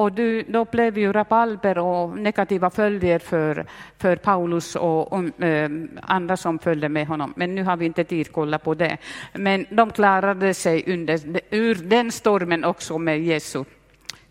Och 0.00 0.12
du, 0.12 0.42
då 0.42 0.64
blev 0.64 0.98
ju 0.98 1.12
rabalber 1.12 1.78
och 1.78 2.18
negativa 2.18 2.70
följder 2.70 3.18
för, 3.18 3.66
för 3.98 4.16
Paulus 4.16 4.76
och, 4.76 5.12
och 5.12 5.42
eh, 5.42 5.70
andra 6.02 6.36
som 6.36 6.58
följde 6.58 6.88
med 6.88 7.06
honom. 7.06 7.32
Men 7.36 7.54
nu 7.54 7.62
har 7.62 7.76
vi 7.76 7.86
inte 7.86 8.04
tid 8.04 8.26
att 8.26 8.32
kolla 8.32 8.58
på 8.58 8.74
det. 8.74 8.96
Men 9.34 9.66
de 9.70 9.90
klarade 9.90 10.54
sig 10.54 10.84
under, 10.86 11.40
ur 11.50 11.74
den 11.74 12.12
stormen 12.12 12.64
också 12.64 12.98
med 12.98 13.20
Jesus 13.20 13.66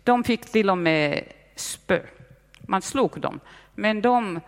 de 0.04 0.24
fick 0.24 0.52
till 0.52 0.70
och 0.70 0.78
med 0.78 1.24
spö. 1.56 2.00
Man 2.60 2.82
slog 2.82 3.20
dem. 3.20 3.40
Men 3.74 4.02
de 4.02 4.40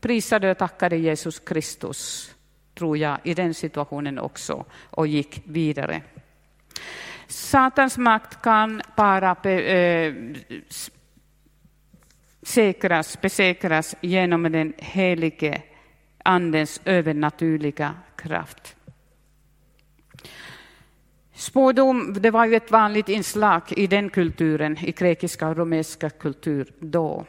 prisade 0.00 0.50
och 0.50 0.58
tackade 0.58 0.96
Jesus 0.96 1.38
Kristus, 1.38 2.34
tror 2.74 2.98
jag, 2.98 3.18
i 3.24 3.34
den 3.34 3.54
situationen 3.54 4.18
också 4.18 4.64
och 4.90 5.06
gick 5.06 5.42
vidare. 5.44 6.02
Satans 7.30 7.98
makt 7.98 8.42
kan 8.42 8.82
bara 8.96 9.36
be, 9.42 9.62
eh, 9.62 10.14
säkras, 12.42 13.20
besäkras 13.20 13.96
genom 14.00 14.42
den 14.42 14.72
helige 14.78 15.62
Andens 16.24 16.80
övernaturliga 16.84 17.94
kraft. 18.16 18.76
Spådom 21.34 22.12
det 22.20 22.30
var 22.30 22.46
ju 22.46 22.56
ett 22.56 22.70
vanligt 22.70 23.08
inslag 23.08 23.62
i 23.68 23.86
den 23.86 24.10
kulturen, 24.10 24.78
i 24.78 24.92
grekiska 24.92 25.48
och 25.48 25.56
romerska 25.56 26.10
kultur 26.10 26.72
då. 26.80 27.26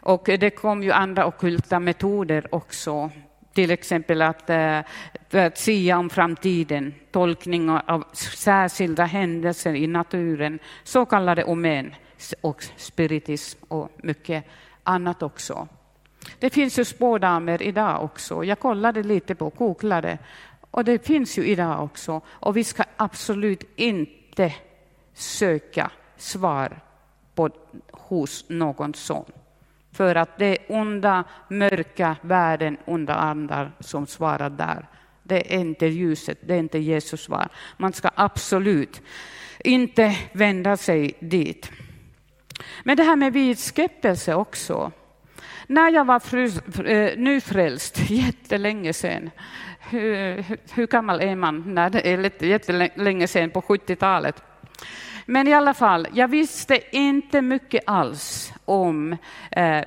Och 0.00 0.24
det 0.24 0.50
kom 0.50 0.82
ju 0.82 0.92
andra 0.92 1.26
okulta 1.26 1.80
metoder 1.80 2.54
också, 2.54 3.10
till 3.54 3.70
exempel 3.70 4.22
att, 4.22 4.50
eh, 4.50 4.78
att 5.30 5.58
sia 5.58 5.98
om 5.98 6.10
framtiden, 6.10 6.94
tolkning 7.10 7.70
av 7.70 8.04
särskilda 8.12 9.04
händelser 9.04 9.74
i 9.74 9.86
naturen, 9.86 10.58
så 10.84 11.06
kallade 11.06 11.44
omen 11.44 11.94
och 12.40 12.64
spiritism 12.76 13.64
och 13.68 13.90
mycket 13.96 14.44
annat 14.82 15.22
också. 15.22 15.68
Det 16.38 16.50
finns 16.50 16.78
ju 16.78 16.84
spådamer 16.84 17.62
idag 17.62 18.04
också. 18.04 18.44
Jag 18.44 18.58
kollade 18.58 19.02
lite 19.02 19.34
på, 19.34 19.48
googlade 19.48 20.18
och 20.70 20.84
det 20.84 21.06
finns 21.06 21.38
ju 21.38 21.46
idag 21.46 21.84
också. 21.84 22.20
Och 22.28 22.56
vi 22.56 22.64
ska 22.64 22.84
absolut 22.96 23.64
inte 23.76 24.54
söka 25.14 25.90
svar 26.16 26.80
på, 27.34 27.50
hos 27.92 28.44
någon 28.48 28.94
sån. 28.94 29.24
För 29.94 30.14
att 30.14 30.38
det 30.38 30.46
är 30.46 30.58
onda, 30.68 31.24
mörka 31.48 32.16
världen, 32.22 32.76
onda 32.84 33.14
andar 33.14 33.72
som 33.80 34.06
svarar 34.06 34.50
där. 34.50 34.88
Det 35.22 35.54
är 35.54 35.60
inte 35.60 35.86
ljuset, 35.86 36.38
det 36.42 36.54
är 36.54 36.58
inte 36.58 36.78
Jesus 36.78 37.20
svar. 37.20 37.48
Man 37.76 37.92
ska 37.92 38.10
absolut 38.14 39.02
inte 39.64 40.16
vända 40.32 40.76
sig 40.76 41.12
dit. 41.20 41.70
Men 42.84 42.96
det 42.96 43.02
här 43.02 43.16
med 43.16 43.32
vidskepelse 43.32 44.34
också. 44.34 44.92
När 45.66 45.90
jag 45.90 46.04
var 46.04 46.22
eh, 46.86 47.18
nyfrälst 47.18 48.00
jättelänge 48.10 48.92
sedan 48.92 49.30
hur, 49.90 50.44
hur 50.74 50.86
gammal 50.86 51.20
är 51.20 51.36
man 51.36 51.74
när 51.74 51.90
det 51.90 52.12
är 52.12 52.44
jättelänge 52.44 53.28
sedan 53.28 53.50
på 53.50 53.60
70-talet? 53.60 54.42
Men 55.26 55.48
i 55.48 55.52
alla 55.52 55.74
fall, 55.74 56.06
jag 56.12 56.28
visste 56.28 56.96
inte 56.96 57.42
mycket 57.42 57.82
alls 57.86 58.52
om 58.64 59.16
eh, 59.50 59.84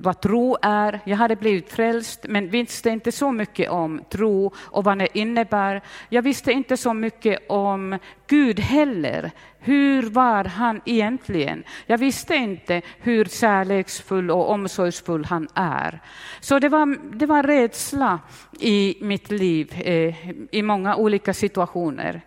vad 0.00 0.20
tro 0.20 0.56
är. 0.62 1.00
Jag 1.04 1.16
hade 1.16 1.36
blivit 1.36 1.72
frälst, 1.72 2.26
men 2.28 2.48
visste 2.48 2.90
inte 2.90 3.12
så 3.12 3.32
mycket 3.32 3.70
om 3.70 4.00
tro 4.10 4.52
och 4.56 4.84
vad 4.84 4.98
det 4.98 5.18
innebär. 5.18 5.82
Jag 6.08 6.22
visste 6.22 6.52
inte 6.52 6.76
så 6.76 6.94
mycket 6.94 7.38
om 7.48 7.98
Gud 8.26 8.60
heller. 8.60 9.30
Hur 9.58 10.02
var 10.02 10.44
han 10.44 10.80
egentligen? 10.84 11.64
Jag 11.86 11.98
visste 11.98 12.34
inte 12.34 12.82
hur 12.98 13.24
kärleksfull 13.24 14.30
och 14.30 14.50
omsorgsfull 14.50 15.24
han 15.24 15.48
är. 15.54 16.00
Så 16.40 16.58
det 16.58 16.68
var, 16.68 17.16
det 17.16 17.26
var 17.26 17.42
rädsla 17.42 18.18
i 18.60 18.96
mitt 19.00 19.30
liv 19.30 19.72
eh, 19.84 20.30
i 20.50 20.62
många 20.62 20.96
olika 20.96 21.34
situationer. 21.34 22.22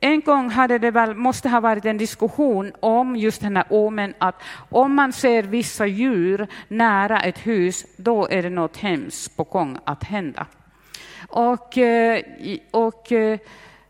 En 0.00 0.20
gång 0.20 0.50
hade 0.50 0.78
det 0.78 0.90
väl, 0.90 1.14
måste 1.14 1.48
ha 1.48 1.60
varit 1.60 1.84
en 1.84 1.98
diskussion 1.98 2.72
om 2.80 3.16
just 3.16 3.40
den 3.40 3.56
här 3.56 3.66
omen 3.70 4.14
att 4.18 4.42
om 4.70 4.94
man 4.94 5.12
ser 5.12 5.42
vissa 5.42 5.86
djur 5.86 6.46
nära 6.68 7.20
ett 7.20 7.46
hus, 7.46 7.86
då 7.96 8.28
är 8.28 8.42
det 8.42 8.50
något 8.50 8.76
hemskt 8.76 9.36
på 9.36 9.44
gång 9.44 9.78
att 9.84 10.04
hända. 10.04 10.46
Och, 11.28 11.78
eh, 11.78 12.22
och 12.70 13.12
eh, 13.12 13.38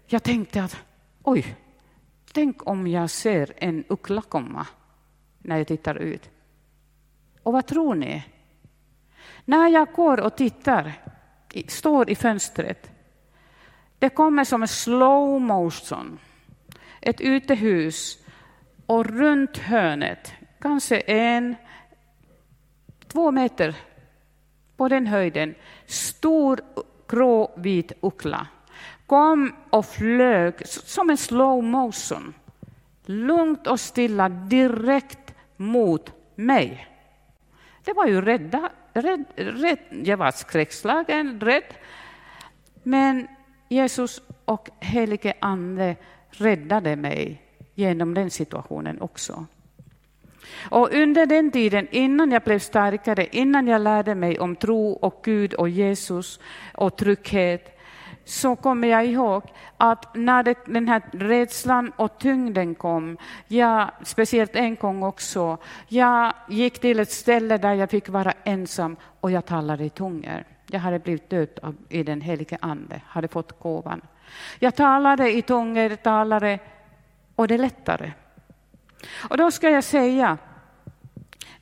jag 0.06 0.22
tänkte 0.22 0.62
att 0.62 0.76
oj, 1.22 1.56
tänk 2.32 2.68
om 2.68 2.86
jag 2.86 3.10
ser 3.10 3.52
en 3.56 3.84
uggla 3.88 4.22
komma 4.22 4.66
när 5.38 5.58
jag 5.58 5.66
tittar 5.66 5.94
ut. 5.94 6.30
Och 7.42 7.52
vad 7.52 7.66
tror 7.66 7.94
ni? 7.94 8.24
När 9.44 9.68
jag 9.68 9.92
går 9.92 10.20
och 10.20 10.36
tittar, 10.36 10.92
står 11.68 12.10
i 12.10 12.14
fönstret, 12.14 12.90
det 13.98 14.08
kommer 14.08 14.44
som 14.44 14.62
en 14.62 14.68
slow 14.68 15.40
motion, 15.40 16.18
ett 17.00 17.20
utehus 17.20 18.18
och 18.86 19.06
runt 19.06 19.58
hörnet, 19.58 20.32
kanske 20.60 20.98
en, 21.00 21.56
två 23.08 23.30
meter 23.30 23.76
på 24.76 24.88
den 24.88 25.06
höjden, 25.06 25.54
stor 25.86 26.60
gråvit 27.08 27.92
uggla 28.00 28.46
kom 29.06 29.54
och 29.70 29.86
flög 29.86 30.66
som 30.66 31.10
en 31.10 31.16
slow 31.16 31.64
motion, 31.64 32.34
lugnt 33.04 33.66
och 33.66 33.80
stilla 33.80 34.28
direkt 34.28 35.34
mot 35.56 36.12
mig. 36.34 36.88
Det 37.84 37.92
var 37.92 38.06
ju 38.06 38.20
rädda, 38.20 38.70
rädd, 38.92 39.24
rädd. 39.36 39.78
jag 40.04 40.16
var 40.16 40.30
skräckslagen, 40.30 41.40
rädd. 41.40 41.74
Men 42.82 43.28
Jesus 43.68 44.22
och 44.44 44.68
helige 44.80 45.32
Ande 45.40 45.96
räddade 46.30 46.96
mig 46.96 47.42
genom 47.74 48.14
den 48.14 48.30
situationen 48.30 49.00
också. 49.00 49.46
Och 50.70 50.94
under 50.94 51.26
den 51.26 51.50
tiden, 51.50 51.88
innan 51.90 52.30
jag 52.30 52.42
blev 52.42 52.58
starkare, 52.58 53.26
innan 53.32 53.66
jag 53.66 53.80
lärde 53.80 54.14
mig 54.14 54.38
om 54.38 54.56
tro 54.56 54.92
och 54.92 55.20
Gud 55.24 55.54
och 55.54 55.68
Jesus 55.68 56.40
och 56.74 56.96
trygghet, 56.96 57.78
så 58.24 58.56
kommer 58.56 58.88
jag 58.88 59.06
ihåg 59.06 59.42
att 59.76 60.14
när 60.14 60.42
det, 60.42 60.54
den 60.66 60.88
här 60.88 61.02
rädslan 61.12 61.92
och 61.96 62.18
tyngden 62.18 62.74
kom, 62.74 63.16
jag, 63.48 63.90
speciellt 64.04 64.56
en 64.56 64.74
gång 64.74 65.02
också, 65.02 65.58
jag 65.88 66.32
gick 66.48 66.78
till 66.78 67.00
ett 67.00 67.10
ställe 67.10 67.58
där 67.58 67.74
jag 67.74 67.90
fick 67.90 68.08
vara 68.08 68.32
ensam 68.44 68.96
och 69.20 69.30
jag 69.30 69.46
talade 69.46 69.84
i 69.84 69.90
tungor. 69.90 70.44
Jag 70.70 70.80
hade 70.80 70.98
blivit 70.98 71.30
döpt 71.30 71.58
i 71.88 72.02
den 72.02 72.20
helige 72.20 72.58
Ande, 72.60 73.00
hade 73.06 73.28
fått 73.28 73.60
gåvan. 73.60 74.00
Jag 74.58 74.74
talade 74.74 75.36
i 75.36 75.42
tungor, 75.42 75.96
talade, 75.96 76.58
och 77.34 77.48
det 77.48 77.54
är 77.54 77.58
lättare. 77.58 78.12
Och 79.28 79.36
då 79.36 79.50
ska 79.50 79.70
jag 79.70 79.84
säga 79.84 80.38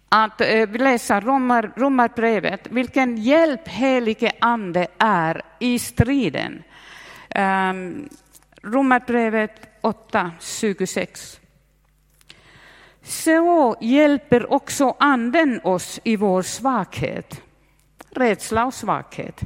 att 0.08 0.40
eh, 0.40 0.70
läser 0.70 1.20
Romar, 1.20 1.72
Romarbrevet, 1.76 2.66
vilken 2.70 3.16
hjälp 3.16 3.68
helige 3.68 4.32
Ande 4.40 4.86
är 4.98 5.42
i 5.58 5.78
striden. 5.78 6.62
Um, 7.34 8.08
Romarbrevet 8.62 9.68
8, 9.80 10.30
26. 10.40 11.40
Så 13.02 13.76
hjälper 13.80 14.52
också 14.52 14.96
Anden 14.98 15.60
oss 15.64 16.00
i 16.04 16.16
vår 16.16 16.42
svaghet 16.42 17.43
rädsla 18.14 18.66
och 18.66 18.74
svaghet. 18.74 19.40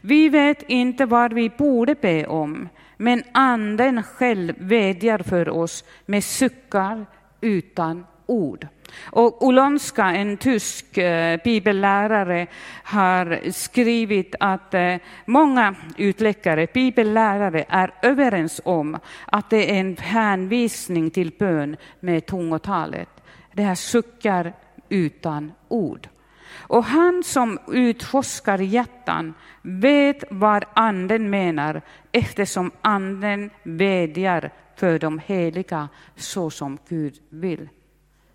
Vi 0.00 0.28
vet 0.28 0.62
inte 0.62 1.06
vad 1.06 1.32
vi 1.32 1.50
borde 1.50 1.94
be 1.94 2.26
om, 2.26 2.68
men 2.96 3.22
Anden 3.32 4.02
själv 4.02 4.54
vädjar 4.58 5.18
för 5.18 5.48
oss 5.48 5.84
med 6.06 6.24
suckar 6.24 7.06
utan 7.40 8.06
ord. 8.26 8.66
Och 9.02 9.46
Olonska, 9.46 10.04
en 10.04 10.36
tysk 10.36 10.98
eh, 10.98 11.40
bibellärare, 11.44 12.46
har 12.84 13.50
skrivit 13.50 14.34
att 14.40 14.74
eh, 14.74 14.96
många 15.24 15.74
utläckare, 15.96 16.66
bibellärare, 16.74 17.64
är 17.68 17.94
överens 18.02 18.60
om 18.64 18.98
att 19.26 19.50
det 19.50 19.76
är 19.76 19.80
en 19.80 19.96
hänvisning 19.96 21.10
till 21.10 21.32
bön 21.38 21.76
med 22.00 22.26
tungotalet. 22.26 23.08
Det 23.52 23.62
här 23.62 23.74
suckar 23.74 24.52
utan 24.88 25.52
ord. 25.68 26.08
Och 26.58 26.84
han 26.84 27.22
som 27.24 27.58
utforskar 27.68 28.58
hjärtan 28.58 29.34
vet 29.62 30.24
vad 30.30 30.64
anden 30.74 31.30
menar 31.30 31.82
eftersom 32.12 32.70
anden 32.82 33.50
vädjar 33.62 34.50
för 34.76 34.98
de 34.98 35.18
heliga 35.18 35.88
så 36.16 36.50
som 36.50 36.78
Gud 36.88 37.14
vill. 37.28 37.68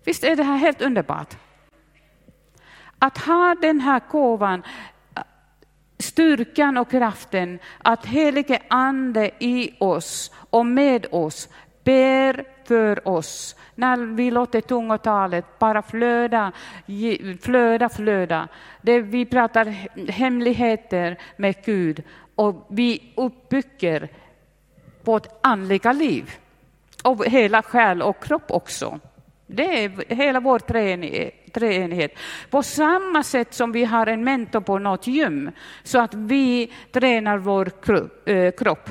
Visst 0.04 0.24
är 0.24 0.36
det 0.36 0.42
här 0.42 0.56
helt 0.56 0.82
underbart? 0.82 1.36
Att 2.98 3.18
ha 3.18 3.56
den 3.60 3.80
här 3.80 4.00
gåvan, 4.10 4.62
styrkan 5.98 6.76
och 6.76 6.90
kraften 6.90 7.58
att 7.78 8.06
helige 8.06 8.62
ande 8.68 9.30
i 9.38 9.76
oss 9.78 10.32
och 10.50 10.66
med 10.66 11.06
oss 11.10 11.48
ber 11.86 12.44
för 12.64 13.08
oss 13.08 13.56
när 13.74 13.96
vi 13.96 14.30
låter 14.30 14.60
tungotalet 14.60 15.58
bara 15.58 15.82
flöda, 15.82 16.52
flöda, 17.40 17.88
flöda. 17.88 18.48
Det 18.82 19.00
vi 19.00 19.26
pratar 19.26 19.64
hemligheter 20.10 21.18
med 21.36 21.54
Gud 21.64 22.02
och 22.34 22.66
vi 22.70 23.12
uppbygger 23.16 24.08
vårt 25.04 25.26
andliga 25.42 25.92
liv 25.92 26.30
och 27.04 27.26
hela 27.26 27.62
själ 27.62 28.02
och 28.02 28.24
kropp 28.24 28.50
också. 28.50 29.00
Det 29.46 29.84
är 29.84 30.14
hela 30.14 30.40
vår 30.40 30.58
treenighet. 31.52 32.12
På 32.50 32.62
samma 32.62 33.22
sätt 33.22 33.54
som 33.54 33.72
vi 33.72 33.84
har 33.84 34.06
en 34.06 34.24
mentor 34.24 34.60
på 34.60 34.78
något 34.78 35.06
gym, 35.06 35.50
så 35.82 36.00
att 36.00 36.14
vi 36.14 36.72
tränar 36.92 37.38
vår 37.38 37.70
eh, 38.26 38.50
kropp 38.50 38.90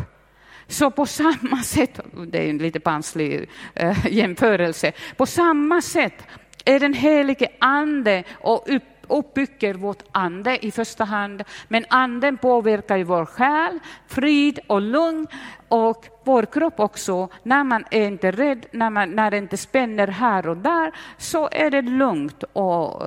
så 0.67 0.91
på 0.91 1.05
samma 1.05 1.63
sätt, 1.63 1.99
det 2.27 2.45
är 2.45 2.49
en 2.49 2.57
lite 2.57 2.79
barnslig 2.79 3.49
äh, 3.73 4.07
jämförelse, 4.07 4.91
på 5.17 5.25
samma 5.25 5.81
sätt 5.81 6.27
är 6.65 6.79
den 6.79 6.93
helige 6.93 7.47
ande 7.59 8.23
och 8.33 8.63
upp, 8.67 8.83
uppbygger 9.07 9.73
vårt 9.73 10.03
ande 10.11 10.65
i 10.65 10.71
första 10.71 11.03
hand, 11.03 11.43
men 11.67 11.85
anden 11.89 12.37
påverkar 12.37 12.97
ju 12.97 13.03
vår 13.03 13.25
själ, 13.25 13.79
frid 14.07 14.59
och 14.67 14.81
lugn 14.81 15.27
och 15.67 16.05
vår 16.23 16.45
kropp 16.45 16.79
också. 16.79 17.29
När 17.43 17.63
man 17.63 17.85
är 17.91 18.07
inte 18.07 18.31
rädd, 18.31 18.65
när, 18.71 18.89
man, 18.89 19.11
när 19.11 19.31
det 19.31 19.37
inte 19.37 19.57
spänner 19.57 20.07
här 20.07 20.47
och 20.47 20.57
där, 20.57 20.91
så 21.17 21.49
är 21.51 21.71
det 21.71 21.81
lugnt 21.81 22.43
och 22.53 23.03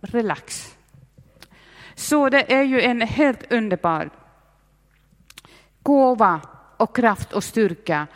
relax. 0.00 0.74
Så 1.94 2.28
det 2.28 2.52
är 2.52 2.62
ju 2.62 2.80
en 2.80 3.00
helt 3.00 3.52
underbar 3.52 4.10
gåva 5.82 6.40
och 6.78 6.96
kraft 6.96 7.32
och 7.32 7.44
styrka 7.44 8.06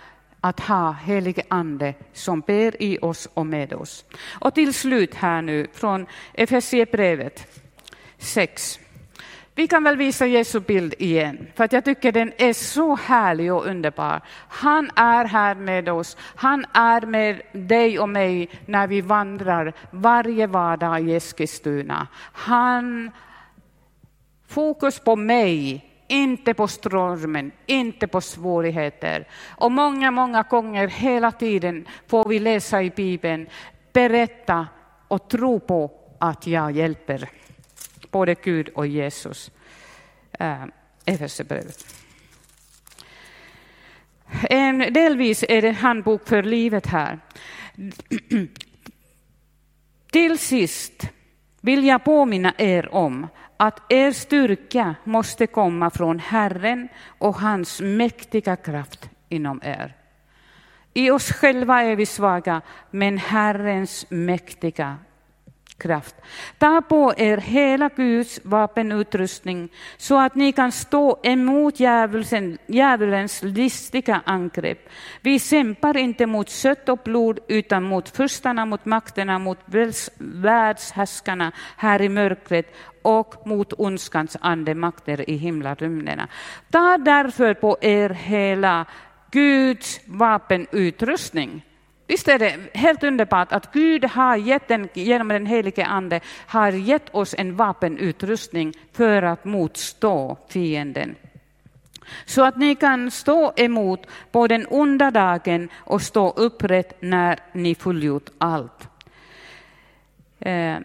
att 0.41 0.61
ha 0.61 0.93
helige 0.93 1.43
ande 1.49 1.95
som 2.13 2.41
ber 2.41 2.83
i 2.83 2.99
oss 3.03 3.29
och 3.35 3.47
med 3.47 3.73
oss. 3.73 4.05
Och 4.41 4.55
till 4.55 4.75
slut 4.75 5.15
här 5.15 5.43
nu 5.43 5.67
från 5.73 6.07
Efesierbrevet 6.35 7.63
6. 8.19 8.79
Vi 9.55 9.69
kan 9.69 9.85
väl 9.85 9.97
visa 9.97 10.27
Jesu 10.27 10.61
bild 10.61 10.95
igen, 10.99 11.47
för 11.55 11.65
att 11.65 11.73
jag 11.73 11.85
tycker 11.85 12.13
den 12.13 12.33
är 12.39 12.53
så 12.53 12.97
härlig 12.97 13.53
och 13.53 13.67
underbar. 13.67 14.21
Han 14.49 14.91
är 14.97 15.25
här 15.25 15.55
med 15.55 15.89
oss. 15.89 16.17
Han 16.21 16.67
är 16.73 17.01
med 17.01 17.43
dig 17.53 17.99
och 17.99 18.09
mig 18.09 18.51
när 18.67 18.87
vi 18.87 19.01
vandrar 19.01 19.73
varje 19.91 20.47
vardag 20.47 21.09
i 21.09 21.15
Eskilstuna. 21.15 22.07
Han 22.33 23.11
fokus 24.49 24.99
på 24.99 25.17
mig 25.17 25.89
inte 26.13 26.55
på 26.55 26.69
stormen, 26.69 27.53
inte 27.67 28.07
på 28.07 28.21
svårigheter. 28.21 29.29
Och 29.49 29.73
många, 29.73 30.11
många 30.11 30.43
gånger 30.43 30.89
hela 30.89 31.33
tiden 31.33 31.89
får 32.07 32.29
vi 32.29 32.39
läsa 32.39 32.83
i 32.83 32.91
Bibeln, 32.91 33.47
berätta 33.93 34.69
och 35.09 35.29
tro 35.29 35.61
på 35.61 35.91
att 36.19 36.47
jag 36.47 36.73
hjälper 36.73 37.29
både 38.11 38.35
Gud 38.35 38.69
och 38.69 38.87
Jesus. 38.87 39.51
Äh, 40.33 40.65
Efesierbrevet. 41.05 41.87
Delvis 44.91 45.45
är 45.49 45.63
det 45.63 45.73
handbok 45.73 46.29
för 46.29 46.43
livet 46.43 46.87
här. 46.87 47.19
Till 50.11 50.39
sist 50.39 51.09
vill 51.61 51.85
jag 51.85 52.05
påminna 52.05 52.55
er 52.59 52.95
om 52.95 53.27
att 53.63 53.93
er 53.93 54.13
styrka 54.13 54.95
måste 55.05 55.47
komma 55.47 55.91
från 55.91 56.19
Herren 56.19 56.89
och 57.19 57.35
hans 57.35 57.81
mäktiga 57.81 58.57
kraft 58.57 59.11
inom 59.29 59.61
er. 59.65 59.97
I 60.95 61.11
oss 61.11 61.33
själva 61.33 61.83
är 61.83 61.97
vi 61.97 62.07
svaga, 62.07 62.61
men 62.91 63.19
Herrens 63.19 64.07
mäktiga 64.09 64.97
kraft. 65.83 66.15
Ta 66.59 66.81
på 66.81 67.15
er 67.17 67.37
hela 67.37 67.89
Guds 67.89 68.41
vapenutrustning 68.45 69.69
så 69.97 70.21
att 70.21 70.35
ni 70.35 70.53
kan 70.53 70.73
stå 70.73 71.19
emot 71.23 71.81
djävulen, 71.81 72.59
djävulens 72.67 73.43
listiga 73.43 74.23
angrepp. 74.25 74.89
Vi 75.21 75.39
kämpar 75.39 75.97
inte 75.97 76.27
mot 76.27 76.51
kött 76.51 76.89
och 76.89 76.99
blod 77.05 77.39
utan 77.49 77.83
mot 77.83 78.09
förstarna, 78.09 78.67
mot 78.67 78.85
makterna, 78.85 79.39
mot 79.39 79.59
världshärskarna 80.19 81.53
här 81.77 82.03
i 82.03 82.09
mörkret 82.09 82.75
och 83.03 83.47
mot 83.47 83.73
ondskans 83.73 84.37
andemakter 84.41 85.31
i 85.31 85.37
himlarymderna. 85.37 86.29
Ta 86.71 86.99
därför 86.99 87.55
på 87.55 87.77
er 87.81 88.11
hela 88.11 88.87
Guds 89.31 90.01
vapenutrustning 90.07 91.63
Visst 92.13 92.29
är 92.29 92.39
det 92.39 92.59
helt 92.75 93.03
underbart 93.03 93.53
att 93.53 93.73
Gud 93.73 94.05
har 94.05 94.37
gett 94.37 94.71
en, 94.71 94.89
genom 94.93 95.29
den 95.29 95.47
helige 95.47 95.87
Ande 95.87 96.21
har 96.47 96.73
gett 96.73 97.15
oss 97.15 97.35
en 97.39 97.57
vapenutrustning 97.57 98.75
för 98.93 99.23
att 99.23 99.45
motstå 99.45 100.37
fienden. 100.49 101.15
Så 102.25 102.45
att 102.45 102.57
ni 102.57 102.75
kan 102.75 103.11
stå 103.11 103.53
emot 103.57 104.07
på 104.33 104.47
den 104.47 104.67
onda 104.71 105.11
dagen 105.11 105.69
och 105.75 106.03
stå 106.03 106.31
upprätt 106.31 107.03
när 107.03 107.39
ni 107.53 107.75
fullgjort 107.75 108.31
allt. 108.39 108.89
Eh, 110.41 110.77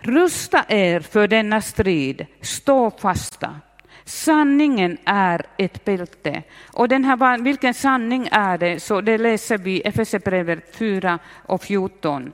rusta 0.00 0.64
er 0.68 1.00
för 1.00 1.28
denna 1.28 1.60
strid, 1.60 2.26
stå 2.40 2.90
fasta. 2.90 3.60
Sanningen 4.08 4.98
är 5.04 5.46
ett 5.56 5.84
bälte. 5.84 6.42
Och 6.72 6.88
den 6.88 7.04
här, 7.04 7.38
vilken 7.42 7.74
sanning 7.74 8.28
är 8.32 8.58
det? 8.58 8.80
Så 8.80 9.00
det 9.00 9.18
läser 9.18 9.58
vi 9.58 9.76
i 9.76 9.80
Efesierbrevet 9.80 10.76
4 10.76 11.18
och 11.46 11.62
14. 11.62 12.32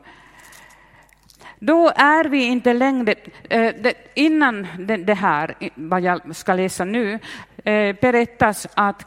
Då 1.59 1.93
är 1.97 2.25
vi 2.25 2.45
inte 2.45 2.73
längre, 2.73 3.15
eh, 3.51 3.75
innan 4.15 4.67
det 5.05 5.15
här, 5.15 5.55
vad 5.75 6.01
jag 6.01 6.37
ska 6.37 6.55
läsa 6.55 6.85
nu, 6.85 7.19
eh, 7.65 7.97
berättas 8.01 8.67
att 8.75 9.07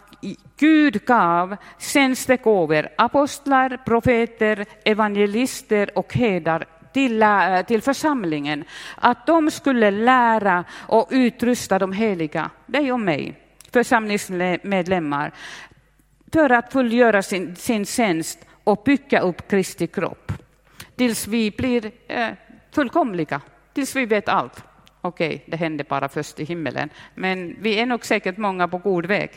Gud 0.58 1.06
gav 1.06 1.56
tjänstegåvor, 1.80 2.90
apostlar, 2.96 3.78
profeter, 3.86 4.66
evangelister 4.86 5.98
och 5.98 6.14
herdar 6.14 6.66
till, 6.94 7.24
eh, 7.24 7.62
till 7.62 7.82
församlingen 7.82 8.64
att 8.96 9.26
de 9.26 9.52
skulle 9.52 9.92
lära 9.92 10.64
och 10.72 11.08
utrusta 11.12 11.80
de 11.80 11.92
heliga, 11.92 12.50
dig 12.66 12.92
och 12.92 13.00
mig, 13.00 13.36
församlingsmedlemmar, 13.72 15.32
för 16.34 16.50
att 16.50 16.74
fullgöra 16.74 17.22
sin, 17.22 17.56
sin 17.56 17.86
tjänst 17.86 18.40
och 18.64 18.84
bygga 18.86 19.20
upp 19.20 19.48
Kristi 19.48 19.88
kropp 19.88 20.32
tills 20.96 21.28
vi 21.28 21.52
blir 21.52 21.92
eh, 22.08 22.30
fullkomliga, 22.72 23.42
tills 23.74 23.96
vi 23.96 24.06
vet 24.06 24.30
allt. 24.30 24.64
Okej, 25.08 25.28
okay, 25.28 25.40
det 25.46 25.58
hände 25.58 25.84
bara 25.84 26.10
först 26.10 26.40
i 26.40 26.44
himmelen, 26.44 26.90
men 27.16 27.56
vi 27.62 27.80
är 27.80 27.86
nog 27.86 28.06
säkert 28.06 28.38
många 28.38 28.68
på 28.68 28.78
god 28.78 29.06
väg. 29.06 29.30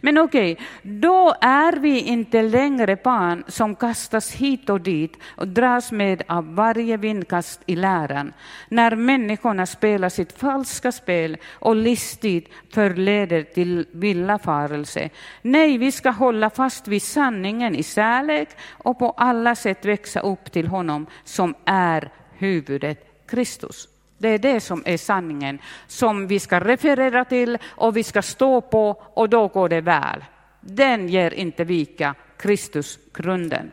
Men 0.00 0.18
okej, 0.18 0.52
okay, 0.52 0.66
då 0.82 1.34
är 1.40 1.72
vi 1.72 2.00
inte 2.00 2.42
längre 2.42 2.96
barn 3.04 3.44
som 3.48 3.76
kastas 3.76 4.32
hit 4.32 4.70
och 4.70 4.80
dit 4.80 5.16
och 5.36 5.48
dras 5.48 5.92
med 5.92 6.22
av 6.28 6.54
varje 6.54 6.96
vindkast 6.96 7.60
i 7.66 7.76
läran, 7.76 8.32
när 8.68 8.96
människorna 8.96 9.66
spelar 9.66 10.08
sitt 10.08 10.32
falska 10.32 10.92
spel 10.92 11.36
och 11.52 11.76
listigt 11.76 12.50
förleder 12.70 13.42
till 13.42 13.86
villafarelse. 13.92 15.10
Nej, 15.42 15.78
vi 15.78 15.92
ska 15.92 16.10
hålla 16.10 16.50
fast 16.50 16.88
vid 16.88 17.02
sanningen 17.02 17.74
i 17.74 17.82
kärlek 17.82 18.48
och 18.70 18.98
på 18.98 19.10
alla 19.10 19.54
sätt 19.54 19.84
växa 19.84 20.20
upp 20.20 20.52
till 20.52 20.66
honom 20.66 21.06
som 21.24 21.54
är 21.64 22.10
huvudet 22.38 23.26
Kristus. 23.26 23.88
Det 24.18 24.28
är 24.28 24.38
det 24.38 24.60
som 24.60 24.82
är 24.86 24.96
sanningen 24.96 25.58
som 25.86 26.26
vi 26.26 26.40
ska 26.40 26.60
referera 26.60 27.24
till 27.24 27.58
och 27.68 27.96
vi 27.96 28.04
ska 28.04 28.22
stå 28.22 28.60
på 28.60 29.02
och 29.14 29.28
då 29.28 29.48
går 29.48 29.68
det 29.68 29.80
väl. 29.80 30.24
Den 30.60 31.08
ger 31.08 31.34
inte 31.34 31.64
vika, 31.64 32.14
Kristus 32.36 32.98
grunden. 33.14 33.72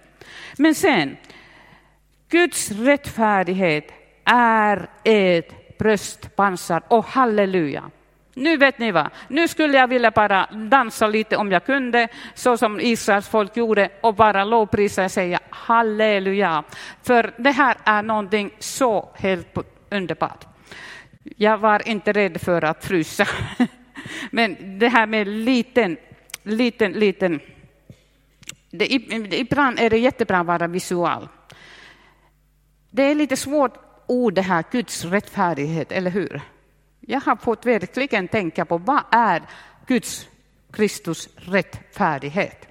Men 0.58 0.76
sen, 0.76 1.18
Guds 2.30 2.72
rättfärdighet 2.72 3.92
är 4.26 4.90
ett 5.04 5.78
bröstpansar 5.78 6.84
och 6.88 7.06
halleluja. 7.06 7.84
Nu 8.36 8.58
vet 8.58 8.80
ni 8.80 8.92
vad, 8.92 9.10
nu 9.28 9.48
skulle 9.48 9.78
jag 9.78 9.88
vilja 9.88 10.12
bara 10.12 10.50
dansa 10.52 11.08
lite 11.08 11.38
om 11.38 11.52
jag 11.52 11.66
kunde, 11.66 12.08
så 12.34 12.58
som 12.58 12.80
Israels 12.80 13.28
folk 13.28 13.58
gjorde, 13.58 13.90
och 14.02 14.16
bara 14.16 14.44
lovprisa 14.44 15.06
och 15.06 15.12
säga 15.12 15.40
halleluja. 15.50 16.64
För 17.04 17.34
det 17.38 17.52
här 17.52 17.78
är 17.84 18.04
någonting 18.04 18.52
så 18.60 19.10
helt 19.16 19.54
underbart. 19.94 20.46
Jag 21.24 21.58
var 21.58 21.88
inte 21.88 22.12
rädd 22.12 22.42
för 22.42 22.64
att 22.64 22.86
frysa. 22.86 23.28
Men 24.32 24.80
det 24.80 24.88
här 24.88 25.08
med 25.08 25.28
liten, 25.28 25.98
liten, 26.44 26.92
liten... 26.92 27.40
Det, 28.70 28.94
ibland 29.36 29.80
är 29.80 29.90
det 29.90 29.98
jättebra 29.98 30.40
att 30.40 30.46
vara 30.46 30.68
visual. 30.68 31.28
Det 32.90 33.04
är 33.04 33.16
lite 33.16 33.38
svårt 33.38 33.74
ord 34.08 34.34
det 34.34 34.42
här, 34.42 34.64
Guds 34.72 35.06
rättfärdighet, 35.06 35.92
eller 35.92 36.12
hur? 36.12 36.42
Jag 37.00 37.22
har 37.22 37.36
fått 37.36 37.66
verkligen 37.66 38.28
tänka 38.28 38.66
på 38.66 38.78
vad 38.78 39.04
är 39.12 39.42
Guds, 39.88 40.28
Kristus 40.72 41.30
rättfärdighet? 41.36 42.68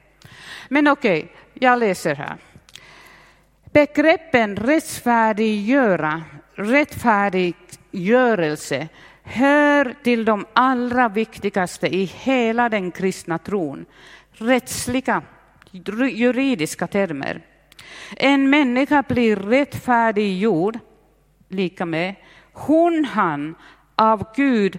Men 0.69 0.89
okej, 0.89 1.23
okay, 1.23 1.37
jag 1.55 1.79
läser 1.79 2.15
här. 2.15 2.37
Begreppen 3.73 4.57
rättfärdiggöra 4.57 6.23
rättfärdiggörelse 6.55 8.89
hör 9.23 9.95
till 10.03 10.25
de 10.25 10.47
allra 10.53 11.09
viktigaste 11.09 11.87
i 11.87 12.05
hela 12.05 12.69
den 12.69 12.91
kristna 12.91 13.39
tron. 13.39 13.85
Rättsliga, 14.33 15.23
juridiska 16.11 16.87
termer. 16.87 17.41
En 18.17 18.51
människa 18.51 19.03
blir 19.09 19.37
rättfärdiggjord, 19.37 20.79
lika 21.49 21.87
med 21.87 22.15
hon, 22.53 23.05
han, 23.05 23.55
av 23.97 24.25
Gud 24.37 24.79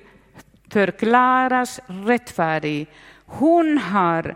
förklaras 0.69 1.79
rättfärdig. 1.87 2.87
Hon 3.25 3.77
har, 3.77 4.35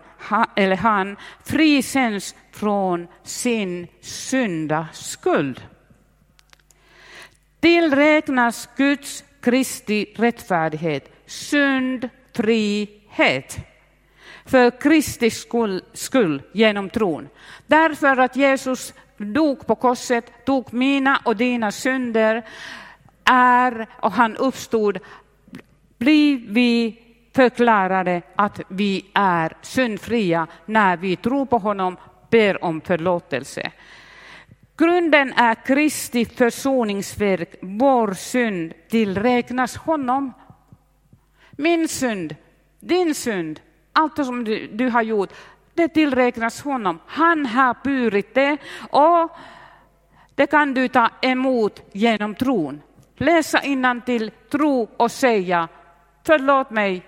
eller 0.56 0.76
han, 0.76 1.16
frikänns 1.44 2.34
från 2.52 3.06
sin 3.22 3.86
syndaskuld 4.00 5.62
tillräknas 7.60 8.68
Guds 8.76 9.24
Kristi 9.40 10.06
rättfärdighet, 10.16 11.12
syndfrihet 11.26 12.78
för 14.44 14.80
Kristi 14.80 15.30
skull, 15.30 15.82
skull 15.92 16.42
genom 16.52 16.90
tron. 16.90 17.28
Därför 17.66 18.16
att 18.16 18.36
Jesus 18.36 18.94
dog 19.16 19.66
på 19.66 19.74
korset, 19.74 20.44
tog 20.44 20.72
mina 20.74 21.22
och 21.24 21.36
dina 21.36 21.72
synder, 21.72 22.42
är 23.24 23.86
och 24.00 24.12
han 24.12 24.36
uppstod, 24.36 24.98
blir 25.98 26.44
vi 26.48 27.02
förklarade 27.34 28.22
att 28.36 28.60
vi 28.68 29.06
är 29.14 29.56
syndfria 29.62 30.46
när 30.66 30.96
vi 30.96 31.16
tror 31.16 31.46
på 31.46 31.58
honom, 31.58 31.96
ber 32.30 32.64
om 32.64 32.80
förlåtelse. 32.80 33.70
Grunden 34.78 35.32
är 35.32 35.54
Kristi 35.54 36.24
försoningsverk, 36.24 37.54
vår 37.60 38.12
synd 38.12 38.72
tillräknas 38.88 39.76
honom. 39.76 40.32
Min 41.50 41.88
synd, 41.88 42.36
din 42.80 43.14
synd, 43.14 43.60
allt 43.92 44.26
som 44.26 44.44
du, 44.44 44.66
du 44.66 44.88
har 44.88 45.02
gjort, 45.02 45.32
det 45.74 45.88
tillräknas 45.88 46.62
honom. 46.62 46.98
Han 47.06 47.46
har 47.46 47.76
burit 47.84 48.34
det 48.34 48.56
och 48.90 49.30
det 50.34 50.46
kan 50.46 50.74
du 50.74 50.88
ta 50.88 51.10
emot 51.22 51.82
genom 51.92 52.34
tron. 52.34 52.82
Läsa 53.16 53.60
till 54.06 54.30
tro 54.50 54.88
och 54.96 55.10
säga 55.10 55.68
förlåt 56.26 56.70
mig, 56.70 57.02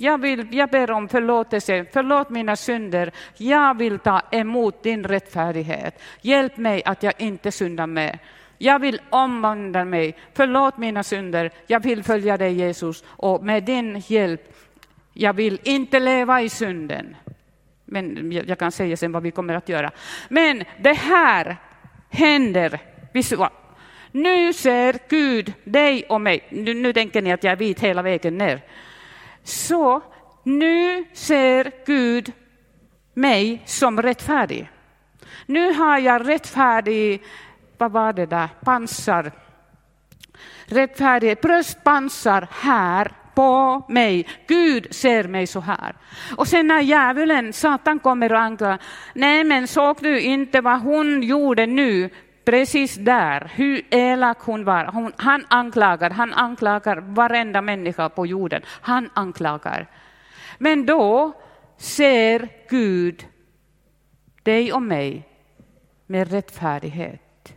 jag, 0.00 0.20
vill, 0.20 0.46
jag 0.50 0.70
ber 0.70 0.90
om 0.90 1.08
förlåtelse, 1.08 1.84
förlåt 1.92 2.30
mina 2.30 2.56
synder. 2.56 3.12
Jag 3.36 3.78
vill 3.78 3.98
ta 3.98 4.20
emot 4.30 4.82
din 4.82 5.04
rättfärdighet. 5.04 6.00
Hjälp 6.20 6.56
mig 6.56 6.82
att 6.84 7.02
jag 7.02 7.12
inte 7.18 7.52
syndar 7.52 7.86
mer. 7.86 8.18
Jag 8.58 8.78
vill 8.78 9.00
omvandla 9.10 9.84
mig. 9.84 10.16
Förlåt 10.34 10.78
mina 10.78 11.02
synder. 11.02 11.50
Jag 11.66 11.82
vill 11.82 12.02
följa 12.04 12.36
dig 12.36 12.52
Jesus 12.52 13.04
och 13.06 13.44
med 13.44 13.64
din 13.64 14.02
hjälp, 14.06 14.54
jag 15.12 15.32
vill 15.32 15.60
inte 15.62 16.00
leva 16.00 16.42
i 16.42 16.48
synden. 16.48 17.16
Men 17.84 18.32
jag 18.32 18.58
kan 18.58 18.72
säga 18.72 18.96
sen 18.96 19.12
vad 19.12 19.22
vi 19.22 19.30
kommer 19.30 19.54
att 19.54 19.68
göra. 19.68 19.90
Men 20.28 20.64
det 20.80 20.92
här 20.92 21.56
händer. 22.10 22.80
Nu 24.12 24.52
ser 24.52 24.98
Gud 25.08 25.52
dig 25.64 26.04
och 26.08 26.20
mig. 26.20 26.40
Nu, 26.48 26.74
nu 26.74 26.92
tänker 26.92 27.22
ni 27.22 27.32
att 27.32 27.44
jag 27.44 27.52
är 27.52 27.56
vit 27.56 27.80
hela 27.80 28.02
vägen 28.02 28.38
ner. 28.38 28.60
Så 29.48 30.02
nu 30.42 31.04
ser 31.12 31.72
Gud 31.86 32.32
mig 33.14 33.62
som 33.66 34.02
rättfärdig. 34.02 34.70
Nu 35.46 35.72
har 35.72 35.98
jag 35.98 36.28
rättfärdig, 36.28 37.22
vad 37.78 37.92
var 37.92 38.12
det 38.12 38.26
där, 38.26 38.48
pansar. 38.64 39.32
Rättfärdighet, 40.66 41.40
bröstpansar 41.40 42.48
här 42.50 43.12
på 43.34 43.82
mig. 43.88 44.26
Gud 44.46 44.94
ser 44.94 45.24
mig 45.24 45.46
så 45.46 45.60
här. 45.60 45.94
Och 46.36 46.48
sen 46.48 46.66
när 46.66 46.80
djävulen, 46.80 47.52
Satan 47.52 47.98
kommer 47.98 48.32
och 48.32 48.40
anklagar, 48.40 48.78
nej 49.14 49.44
men 49.44 49.68
såg 49.68 49.96
du 50.00 50.20
inte 50.20 50.60
vad 50.60 50.80
hon 50.80 51.22
gjorde 51.22 51.66
nu? 51.66 52.10
Precis 52.48 52.94
där, 52.94 53.50
hur 53.54 53.82
elak 53.90 54.38
hon 54.40 54.64
var. 54.64 54.84
Hon, 54.84 55.12
han 55.16 55.44
anklagar, 55.48 56.10
han 56.10 56.34
anklagar 56.34 56.96
varenda 56.96 57.62
människa 57.62 58.08
på 58.08 58.26
jorden. 58.26 58.62
Han 58.66 59.10
anklagar. 59.14 59.90
Men 60.58 60.86
då 60.86 61.32
ser 61.76 62.48
Gud 62.68 63.26
dig 64.42 64.72
och 64.72 64.82
mig 64.82 65.28
med 66.06 66.30
rättfärdighet. 66.30 67.52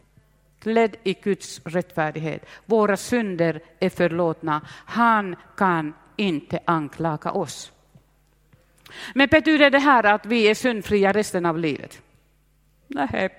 Klädd 0.60 0.95
i 1.04 1.13
Guds 1.13 1.62
rättfärdighet. 1.65 2.45
Våra 2.65 2.97
synder 2.97 3.62
är 3.80 3.89
förlåtna. 3.89 4.62
Han 4.86 5.36
kan 5.58 5.93
inte 6.15 6.60
anklaga 6.65 7.32
oss. 7.32 7.71
Men 9.13 9.27
betyder 9.27 9.69
det 9.69 9.80
här 9.80 10.04
att 10.04 10.25
vi 10.25 10.49
är 10.49 10.56
syndfria 10.56 11.12
resten 11.12 11.45
av 11.45 11.58
livet? 11.58 12.01
Nej, 12.88 13.30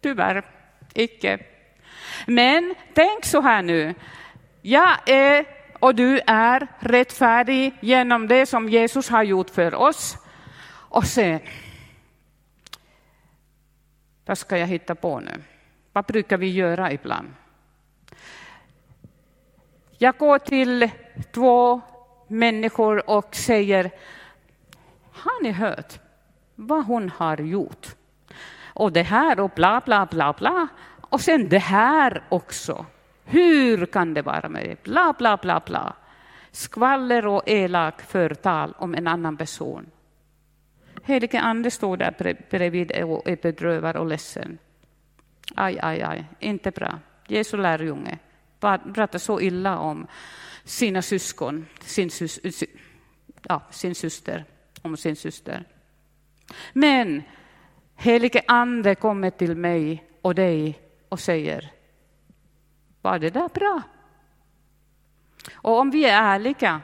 tyvärr 0.00 0.59
icke. 0.94 1.38
Men 2.26 2.74
tänk 2.94 3.24
så 3.24 3.40
här 3.40 3.62
nu. 3.62 3.94
Jag 4.62 5.08
är 5.08 5.44
och 5.80 5.94
du 5.94 6.20
är 6.26 6.66
rättfärdig 6.78 7.74
genom 7.80 8.28
det 8.28 8.46
som 8.46 8.68
Jesus 8.68 9.08
har 9.08 9.22
gjort 9.22 9.50
för 9.50 9.74
oss. 9.74 10.16
Och 10.90 11.04
sen, 11.04 11.40
vad 14.26 14.38
ska 14.38 14.58
jag 14.58 14.66
hitta 14.66 14.94
på 14.94 15.20
nu? 15.20 15.42
Vad 15.92 16.04
brukar 16.04 16.36
vi 16.36 16.50
göra 16.50 16.92
ibland? 16.92 17.34
Jag 19.98 20.16
går 20.16 20.38
till 20.38 20.90
två 21.32 21.80
människor 22.28 23.10
och 23.10 23.34
säger, 23.34 23.90
har 25.12 25.42
ni 25.42 25.52
hört 25.52 25.98
vad 26.54 26.84
hon 26.84 27.10
har 27.10 27.36
gjort? 27.36 27.96
Och 28.80 28.92
det 28.92 29.02
här 29.02 29.40
och 29.40 29.50
bla, 29.50 29.82
bla, 29.84 30.06
bla, 30.06 30.32
bla. 30.32 30.68
Och 31.00 31.20
sen 31.20 31.48
det 31.48 31.58
här 31.58 32.22
också. 32.28 32.86
Hur 33.24 33.86
kan 33.86 34.14
det 34.14 34.22
vara 34.22 34.48
med 34.48 34.64
det? 34.64 34.82
Bla, 34.82 35.14
bla, 35.18 35.36
bla, 35.36 35.62
bla. 35.66 35.96
Skvaller 36.50 37.26
och 37.26 37.42
elak 37.46 38.02
förtal 38.02 38.74
om 38.78 38.94
en 38.94 39.06
annan 39.06 39.36
person. 39.36 39.86
Helige 41.02 41.40
Ande 41.40 41.70
står 41.70 41.96
där 41.96 42.36
bredvid 42.50 43.02
och 43.02 43.28
är 43.28 43.36
bedrövad 43.36 43.96
och 43.96 44.06
ledsen. 44.06 44.58
Aj, 45.56 45.78
aj, 45.82 46.02
aj, 46.02 46.24
inte 46.38 46.70
bra. 46.70 46.98
Jesu 47.26 47.56
lärjunge 47.56 48.18
pratar 48.94 49.18
så 49.18 49.40
illa 49.40 49.78
om 49.78 50.06
sina 50.64 51.02
syskon, 51.02 51.66
sin, 51.80 52.10
sys, 52.10 52.64
ja, 53.48 53.62
sin 53.70 53.94
syster, 53.94 54.44
om 54.82 54.96
sin 54.96 55.16
syster. 55.16 55.64
Men 56.72 57.22
helige 58.00 58.42
Ande 58.46 58.94
kommer 58.94 59.30
till 59.30 59.56
mig 59.56 60.04
och 60.22 60.34
dig 60.34 60.78
och 61.08 61.20
säger, 61.20 61.72
var 63.02 63.18
det 63.18 63.30
där 63.30 63.48
bra? 63.48 63.82
Och 65.52 65.78
om 65.78 65.90
vi 65.90 66.04
är 66.04 66.22
ärliga 66.22 66.80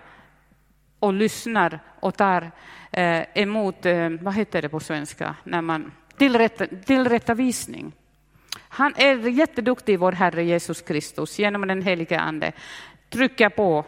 och 0.98 1.12
lyssnar 1.12 1.80
och 2.00 2.16
tar 2.16 2.50
eh, 2.90 3.22
emot, 3.34 3.86
eh, 3.86 4.08
vad 4.08 4.34
heter 4.34 4.62
det 4.62 4.68
på 4.68 4.80
svenska, 4.80 5.36
när 5.44 5.62
man 5.62 5.92
tillrätta, 6.16 6.66
tillrättavisning. 6.66 7.92
Han 8.68 8.94
är 8.96 9.28
jätteduktig, 9.28 9.98
vår 9.98 10.12
Herre 10.12 10.44
Jesus 10.44 10.82
Kristus, 10.82 11.38
genom 11.38 11.68
den 11.68 11.82
helige 11.82 12.20
Ande. 12.20 12.52
Trycka 13.10 13.50
på, 13.50 13.84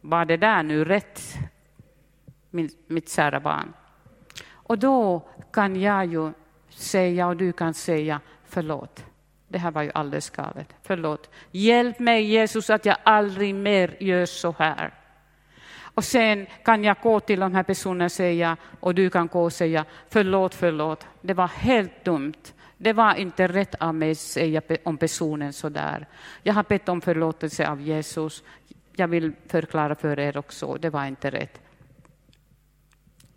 var 0.00 0.24
det 0.24 0.36
där 0.36 0.62
nu 0.62 0.84
rätt, 0.84 1.22
mitt 2.86 3.10
kära 3.10 3.40
barn? 3.40 3.72
Och 4.50 4.78
då 4.78 5.28
kan 5.52 5.80
jag 5.80 6.06
ju 6.06 6.32
säga 6.78 7.26
och 7.26 7.36
du 7.36 7.52
kan 7.52 7.74
säga 7.74 8.20
förlåt. 8.44 9.04
Det 9.48 9.58
här 9.58 9.70
var 9.70 9.82
ju 9.82 9.90
alldeles 9.94 10.30
galet. 10.30 10.74
Förlåt. 10.82 11.30
Hjälp 11.50 11.98
mig 11.98 12.24
Jesus 12.24 12.70
att 12.70 12.84
jag 12.84 12.96
aldrig 13.02 13.54
mer 13.54 13.96
gör 14.00 14.26
så 14.26 14.54
här. 14.58 14.94
Och 15.80 16.04
sen 16.04 16.46
kan 16.64 16.84
jag 16.84 16.96
gå 17.02 17.20
till 17.20 17.40
de 17.40 17.54
här 17.54 17.62
personerna 17.62 18.04
och 18.04 18.12
säga, 18.12 18.56
och 18.80 18.94
du 18.94 19.10
kan 19.10 19.26
gå 19.26 19.42
och 19.42 19.52
säga 19.52 19.84
förlåt, 20.08 20.54
förlåt. 20.54 21.06
Det 21.20 21.34
var 21.34 21.48
helt 21.48 22.04
dumt. 22.04 22.52
Det 22.76 22.92
var 22.92 23.14
inte 23.14 23.48
rätt 23.48 23.74
av 23.74 23.94
mig 23.94 24.10
att 24.10 24.18
säga 24.18 24.62
om 24.84 24.96
personen 24.96 25.52
så 25.52 25.68
där. 25.68 26.06
Jag 26.42 26.54
har 26.54 26.64
bett 26.68 26.88
om 26.88 27.00
förlåtelse 27.00 27.68
av 27.68 27.80
Jesus. 27.80 28.42
Jag 28.96 29.08
vill 29.08 29.32
förklara 29.46 29.94
för 29.94 30.18
er 30.18 30.36
också, 30.36 30.74
det 30.74 30.90
var 30.90 31.06
inte 31.06 31.30
rätt. 31.30 31.60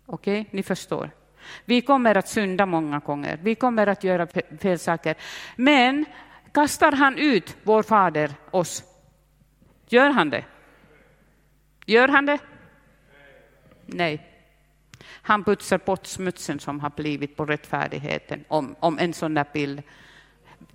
Okej, 0.06 0.40
okay? 0.40 0.50
ni 0.50 0.62
förstår. 0.62 1.10
Vi 1.64 1.80
kommer 1.80 2.16
att 2.16 2.28
synda 2.28 2.66
många 2.66 2.98
gånger, 2.98 3.38
vi 3.42 3.54
kommer 3.54 3.86
att 3.86 4.04
göra 4.04 4.26
fel 4.60 4.78
saker. 4.78 5.16
Men 5.56 6.04
kastar 6.52 6.92
han 6.92 7.18
ut 7.18 7.56
vår 7.62 7.82
fader 7.82 8.30
oss? 8.50 8.84
Gör 9.88 10.10
han 10.10 10.30
det? 10.30 10.44
Gör 11.86 12.08
han 12.08 12.26
det? 12.26 12.38
Nej. 13.86 14.28
Han 15.22 15.44
putsar 15.44 15.78
bort 15.78 16.06
smutsen 16.06 16.60
som 16.60 16.80
har 16.80 16.90
blivit 16.90 17.36
på 17.36 17.44
rättfärdigheten, 17.44 18.44
om, 18.48 18.76
om 18.80 18.98
en 18.98 19.14
sån 19.14 19.34
där 19.34 19.46
bild 19.52 19.82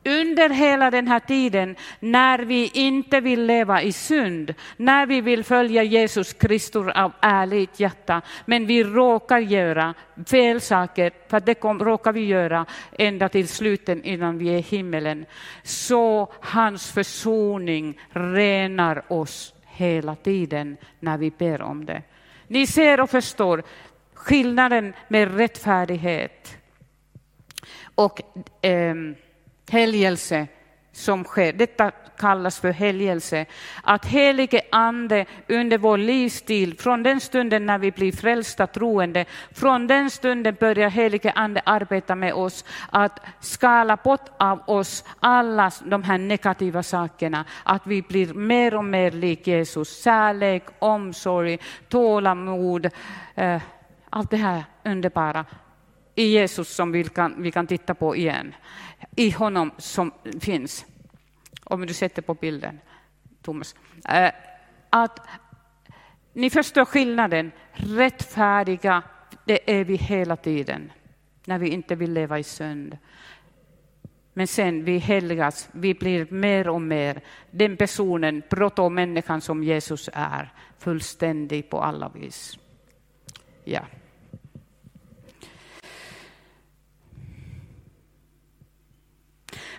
under 0.05 0.49
hela 0.49 0.91
den 0.91 1.07
här 1.07 1.19
tiden 1.19 1.75
när 1.99 2.39
vi 2.39 2.71
inte 2.73 3.19
vill 3.19 3.45
leva 3.45 3.81
i 3.81 3.91
synd, 3.91 4.53
när 4.77 5.05
vi 5.05 5.21
vill 5.21 5.43
följa 5.43 5.83
Jesus 5.83 6.33
Kristus 6.33 6.87
av 6.95 7.11
ärligt 7.21 7.79
hjärta, 7.79 8.21
men 8.45 8.65
vi 8.65 8.83
råkar 8.83 9.39
göra 9.39 9.93
fel 10.27 10.61
saker, 10.61 11.11
för 11.29 11.39
det 11.39 11.53
kom, 11.53 11.79
råkar 11.79 12.13
vi 12.13 12.25
göra 12.25 12.65
ända 12.97 13.29
till 13.29 13.47
slutet 13.47 14.05
innan 14.05 14.37
vi 14.37 14.49
är 14.49 14.57
i 14.57 14.61
himmelen, 14.61 15.25
så 15.63 16.33
hans 16.39 16.91
försoning 16.91 17.99
renar 18.09 19.03
oss 19.07 19.53
hela 19.65 20.15
tiden 20.15 20.77
när 20.99 21.17
vi 21.17 21.31
ber 21.31 21.61
om 21.61 21.85
det. 21.85 22.01
Ni 22.47 22.67
ser 22.67 23.01
och 23.01 23.09
förstår 23.09 23.63
skillnaden 24.13 24.93
med 25.07 25.37
rättfärdighet 25.37 26.57
och 27.95 28.21
eh, 28.65 28.95
helgelse 29.69 30.47
som 30.97 31.23
sker. 31.23 31.53
Detta 31.53 31.91
kallas 32.17 32.59
för 32.59 32.71
helgelse. 32.71 33.45
Att 33.83 34.05
helige 34.05 34.61
Ande 34.71 35.25
under 35.47 35.77
vår 35.77 35.97
livsstil, 35.97 36.77
från 36.77 37.03
den 37.03 37.19
stunden 37.19 37.65
när 37.65 37.77
vi 37.77 37.91
blir 37.91 38.11
frälsta 38.11 38.67
troende, 38.67 39.25
från 39.51 39.87
den 39.87 40.09
stunden 40.09 40.55
börjar 40.59 40.89
helige 40.89 41.31
Ande 41.31 41.61
arbeta 41.65 42.15
med 42.15 42.33
oss, 42.33 42.65
att 42.89 43.19
skala 43.39 43.95
bort 43.95 44.29
av 44.37 44.61
oss 44.65 45.03
alla 45.19 45.71
de 45.85 46.03
här 46.03 46.17
negativa 46.17 46.83
sakerna, 46.83 47.45
att 47.63 47.87
vi 47.87 48.01
blir 48.01 48.33
mer 48.33 48.75
och 48.75 48.85
mer 48.85 49.11
lik 49.11 49.47
Jesus. 49.47 50.03
Kärlek, 50.03 50.63
omsorg, 50.79 51.57
tålamod, 51.89 52.89
eh, 53.35 53.61
allt 54.09 54.31
det 54.31 54.37
här 54.37 54.63
underbara 54.83 55.45
i 56.17 56.23
Jesus 56.23 56.75
som 56.75 56.91
vi 56.91 57.03
kan, 57.03 57.41
vi 57.41 57.51
kan 57.51 57.67
titta 57.67 57.93
på 57.93 58.15
igen 58.15 58.55
i 59.15 59.31
honom 59.31 59.71
som 59.77 60.11
finns. 60.41 60.85
Om 61.63 61.85
du 61.85 61.93
sätter 61.93 62.21
på 62.21 62.33
bilden, 62.33 62.79
Thomas. 63.41 63.75
Eh, 64.09 64.31
att 64.89 65.19
ni 66.33 66.49
förstår 66.49 66.85
skillnaden. 66.85 67.51
Rättfärdiga, 67.73 69.03
det 69.45 69.79
är 69.79 69.83
vi 69.83 69.95
hela 69.95 70.35
tiden 70.35 70.91
när 71.45 71.57
vi 71.57 71.69
inte 71.69 71.95
vill 71.95 72.13
leva 72.13 72.39
i 72.39 72.43
synd. 72.43 72.97
Men 74.33 74.47
sen 74.47 74.83
vi 74.83 74.97
helgas, 74.97 75.69
vi 75.71 75.93
blir 75.93 76.27
mer 76.29 76.69
och 76.69 76.81
mer 76.81 77.21
den 77.51 77.77
personen, 77.77 78.43
protomänniskan 78.49 79.41
som 79.41 79.63
Jesus 79.63 80.09
är, 80.13 80.53
fullständig 80.79 81.69
på 81.69 81.81
alla 81.81 82.09
vis. 82.09 82.57
Ja. 83.63 83.81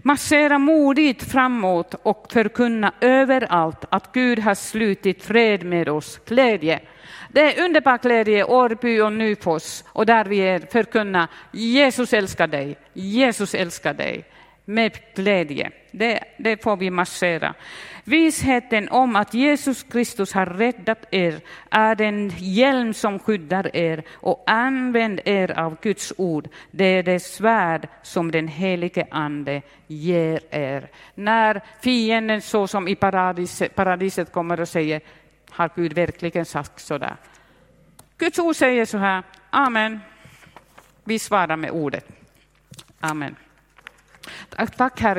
Marschera 0.02 0.58
modigt 0.58 1.30
framåt 1.30 1.94
och 2.02 2.26
förkunna 2.32 2.92
överallt 3.00 3.84
att 3.88 4.12
Gud 4.12 4.38
har 4.38 4.54
slutit 4.54 5.22
fred 5.22 5.64
med 5.64 5.88
oss. 5.88 6.20
Glädje. 6.26 6.80
Det 7.32 7.40
är 7.40 7.64
underbar 7.64 7.98
glädje 7.98 8.38
i 8.38 8.44
Årby 8.44 9.00
och 9.00 9.12
Nyfors 9.12 9.82
och 9.86 10.06
där 10.06 10.24
vi 10.24 10.38
är 10.38 10.58
förkunna 10.72 11.28
Jesus 11.52 12.12
älskar 12.12 12.46
dig, 12.46 12.78
Jesus 12.92 13.54
älskar 13.54 13.94
dig 13.94 14.24
med 14.68 14.98
glädje. 15.14 15.70
Det, 15.90 16.24
det 16.36 16.62
får 16.62 16.76
vi 16.76 16.90
marschera. 16.90 17.54
Visheten 18.04 18.88
om 18.88 19.16
att 19.16 19.34
Jesus 19.34 19.82
Kristus 19.82 20.32
har 20.32 20.46
räddat 20.46 21.06
er 21.10 21.40
är 21.70 21.94
den 21.94 22.32
hjälm 22.36 22.94
som 22.94 23.18
skyddar 23.18 23.76
er 23.76 24.02
och 24.12 24.44
använd 24.46 25.20
er 25.24 25.58
av 25.58 25.76
Guds 25.82 26.12
ord. 26.16 26.48
Det 26.70 26.84
är 26.84 27.02
det 27.02 27.20
svärd 27.20 27.88
som 28.02 28.30
den 28.30 28.48
helige 28.48 29.06
Ande 29.10 29.62
ger 29.86 30.40
er. 30.50 30.90
När 31.14 31.60
fienden 31.80 32.42
så 32.42 32.66
som 32.66 32.88
i 32.88 32.94
paradiset, 32.94 33.74
paradiset 33.74 34.32
kommer 34.32 34.60
och 34.60 34.68
säger 34.68 35.00
har 35.50 35.70
Gud 35.74 35.92
verkligen 35.92 36.44
sagt 36.44 36.80
så 36.80 36.98
där? 36.98 37.16
Guds 38.18 38.38
ord 38.38 38.56
säger 38.56 38.84
så 38.84 38.98
här, 38.98 39.22
amen. 39.50 40.00
Vi 41.04 41.18
svarar 41.18 41.56
med 41.56 41.70
ordet. 41.70 42.06
Amen. 43.00 43.36
Tack 44.50 45.00
Herre 45.00 45.16